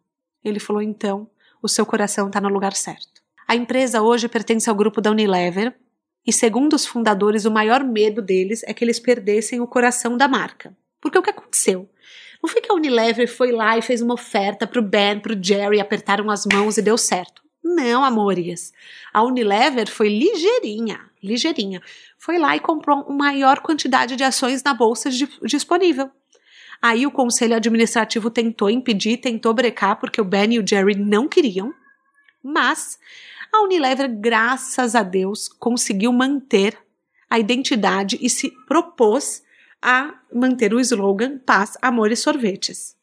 Ele 0.44 0.61
falou: 0.61 0.83
então, 0.83 1.28
o 1.62 1.68
seu 1.68 1.87
coração 1.87 2.26
está 2.26 2.40
no 2.40 2.48
lugar 2.48 2.74
certo. 2.74 3.22
A 3.48 3.57
empresa 3.57 4.02
hoje 4.02 4.28
pertence 4.28 4.68
ao 4.68 4.76
grupo 4.76 5.00
da 5.00 5.11
Unilever 5.11 5.74
e, 6.26 6.33
segundo 6.33 6.74
os 6.74 6.87
fundadores, 6.87 7.44
o 7.44 7.50
maior 7.50 7.85
medo 7.85 8.22
deles 8.22 8.62
é 8.64 8.72
que 8.72 8.85
eles 8.85 8.98
perdessem 8.98 9.61
o 9.61 9.66
coração 9.66 10.16
da 10.16 10.28
marca. 10.28 10.76
Porque 11.00 11.18
o 11.18 11.22
que 11.22 11.30
aconteceu? 11.30 11.88
Não 12.42 12.48
foi 12.48 12.61
que 12.61 12.70
a 12.70 12.74
Unilever 12.74 13.26
foi 13.26 13.52
lá 13.52 13.76
e 13.78 13.83
fez 13.83 14.02
uma 14.02 14.14
oferta 14.14 14.66
pro 14.66 14.83
Ben, 14.83 15.20
pro 15.20 15.38
Jerry, 15.40 15.80
apertaram 15.80 16.30
as 16.30 16.44
mãos 16.46 16.76
e 16.76 16.83
deu 16.83 16.96
certo. 16.96 17.42
Não, 17.62 18.04
amores. 18.04 18.72
A 19.12 19.22
Unilever 19.22 19.90
foi 19.90 20.09
ligeirinha, 20.09 21.00
ligeirinha. 21.22 21.80
Foi 22.18 22.38
lá 22.38 22.54
e 22.54 22.61
comprou 22.61 23.00
uma 23.02 23.16
maior 23.16 23.61
quantidade 23.61 24.16
de 24.16 24.22
ações 24.22 24.62
na 24.62 24.74
bolsa 24.74 25.09
disponível. 25.42 26.11
Aí 26.80 27.06
o 27.06 27.10
conselho 27.10 27.56
administrativo 27.56 28.30
tentou 28.30 28.70
impedir, 28.70 29.18
tentou 29.18 29.54
brecar, 29.54 29.98
porque 29.98 30.20
o 30.20 30.24
Ben 30.24 30.54
e 30.54 30.58
o 30.58 30.66
Jerry 30.66 30.94
não 30.94 31.28
queriam. 31.28 31.72
Mas 32.42 32.98
a 33.52 33.62
Unilever, 33.62 34.08
graças 34.08 34.94
a 34.94 35.02
Deus, 35.02 35.48
conseguiu 35.48 36.12
manter 36.12 36.76
a 37.30 37.38
identidade 37.38 38.18
e 38.20 38.28
se 38.28 38.50
propôs 38.66 39.42
a 39.80 40.14
manter 40.32 40.72
o 40.72 40.80
slogan 40.80 41.38
Paz, 41.38 41.76
Amor 41.80 42.10
e 42.10 42.16
Sorvetes. 42.16 42.96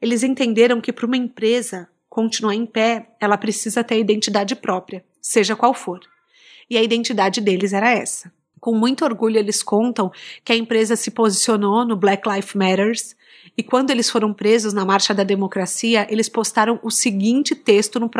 Eles 0.00 0.22
entenderam 0.22 0.80
que 0.80 0.92
para 0.92 1.06
uma 1.06 1.16
empresa 1.16 1.88
continuar 2.08 2.54
em 2.54 2.66
pé, 2.66 3.14
ela 3.20 3.36
precisa 3.36 3.84
ter 3.84 3.98
identidade 3.98 4.54
própria, 4.56 5.04
seja 5.20 5.56
qual 5.56 5.74
for. 5.74 6.00
E 6.68 6.76
a 6.76 6.82
identidade 6.82 7.40
deles 7.40 7.72
era 7.72 7.90
essa. 7.90 8.32
Com 8.60 8.74
muito 8.74 9.04
orgulho, 9.04 9.38
eles 9.38 9.62
contam 9.62 10.10
que 10.44 10.52
a 10.52 10.56
empresa 10.56 10.96
se 10.96 11.10
posicionou 11.10 11.84
no 11.84 11.96
Black 11.96 12.28
Lives 12.28 12.54
Matters 12.54 13.16
e 13.56 13.62
quando 13.62 13.90
eles 13.90 14.08
foram 14.10 14.32
presos 14.32 14.72
na 14.72 14.84
Marcha 14.84 15.14
da 15.14 15.24
Democracia, 15.24 16.06
eles 16.10 16.28
postaram 16.28 16.78
o 16.82 16.90
seguinte 16.90 17.54
texto 17.54 17.98
no, 17.98 18.10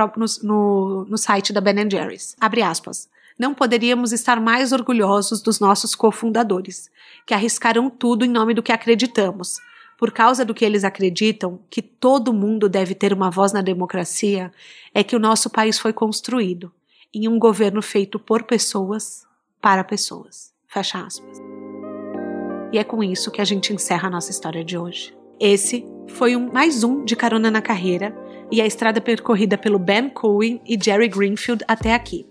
no, 0.42 1.04
no 1.04 1.18
site 1.18 1.52
da 1.52 1.60
Ben 1.60 1.88
Jerry's. 1.88 2.34
Abre 2.40 2.62
aspas. 2.62 3.08
Não 3.38 3.54
poderíamos 3.54 4.12
estar 4.12 4.40
mais 4.40 4.72
orgulhosos 4.72 5.40
dos 5.40 5.60
nossos 5.60 5.94
cofundadores, 5.94 6.90
que 7.24 7.32
arriscaram 7.32 7.88
tudo 7.88 8.24
em 8.24 8.28
nome 8.28 8.52
do 8.52 8.62
que 8.62 8.72
acreditamos. 8.72 9.58
Por 9.96 10.10
causa 10.10 10.44
do 10.44 10.52
que 10.52 10.64
eles 10.64 10.82
acreditam, 10.82 11.60
que 11.70 11.80
todo 11.80 12.32
mundo 12.32 12.68
deve 12.68 12.94
ter 12.94 13.12
uma 13.12 13.30
voz 13.30 13.52
na 13.52 13.60
democracia, 13.60 14.52
é 14.92 15.04
que 15.04 15.14
o 15.14 15.20
nosso 15.20 15.48
país 15.50 15.78
foi 15.78 15.92
construído 15.92 16.72
em 17.14 17.28
um 17.28 17.38
governo 17.38 17.80
feito 17.80 18.18
por 18.18 18.42
pessoas, 18.42 19.24
para 19.60 19.84
pessoas. 19.84 20.52
Fecha 20.66 21.04
aspas. 21.04 21.38
E 22.72 22.78
é 22.78 22.84
com 22.84 23.02
isso 23.02 23.30
que 23.30 23.40
a 23.40 23.44
gente 23.44 23.72
encerra 23.72 24.08
a 24.08 24.10
nossa 24.10 24.30
história 24.30 24.64
de 24.64 24.76
hoje. 24.76 25.16
Esse 25.40 25.86
foi 26.08 26.36
um, 26.36 26.52
mais 26.52 26.84
um 26.84 27.04
de 27.04 27.16
Carona 27.16 27.50
na 27.50 27.62
Carreira 27.62 28.14
e 28.50 28.60
a 28.60 28.66
estrada 28.66 29.00
percorrida 29.00 29.56
pelo 29.56 29.78
Ben 29.78 30.10
Cohen 30.10 30.60
e 30.66 30.78
Jerry 30.82 31.08
Greenfield 31.08 31.64
até 31.66 31.94
aqui. 31.94 32.26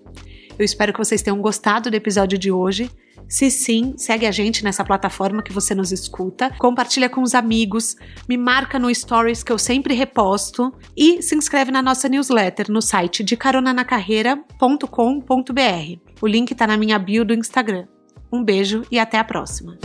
Eu 0.58 0.66
espero 0.66 0.92
que 0.92 1.00
vocês 1.00 1.22
tenham 1.22 1.42
gostado 1.42 1.90
do 1.90 1.96
episódio 1.96 2.38
de 2.38 2.52
hoje. 2.52 2.92
Se 3.30 3.50
sim, 3.52 3.94
segue 3.98 4.26
a 4.26 4.32
gente 4.32 4.64
nessa 4.64 4.86
plataforma 4.86 5.44
que 5.44 5.54
você 5.54 5.76
nos 5.76 5.92
escuta, 5.92 6.52
compartilha 6.58 7.10
com 7.10 7.22
os 7.22 7.36
amigos, 7.36 7.96
me 8.28 8.38
marca 8.38 8.80
no 8.80 8.94
Stories 8.94 9.44
que 9.44 9.52
eu 9.52 9.58
sempre 9.58 9.94
reposto 9.94 10.74
e 10.96 11.22
se 11.22 11.36
inscreve 11.36 11.72
na 11.72 11.82
nossa 11.82 12.08
newsletter 12.08 12.72
no 12.72 12.82
site 12.82 13.24
de 13.24 13.36
caronanacarreira.com.br. 13.36 16.07
O 16.22 16.28
link 16.28 16.52
está 16.52 16.66
na 16.66 16.78
minha 16.78 16.98
bio 16.98 17.24
do 17.24 17.34
Instagram. 17.34 17.86
Um 18.32 18.44
beijo 18.44 18.84
e 18.92 19.00
até 19.00 19.20
a 19.20 19.24
próxima. 19.24 19.78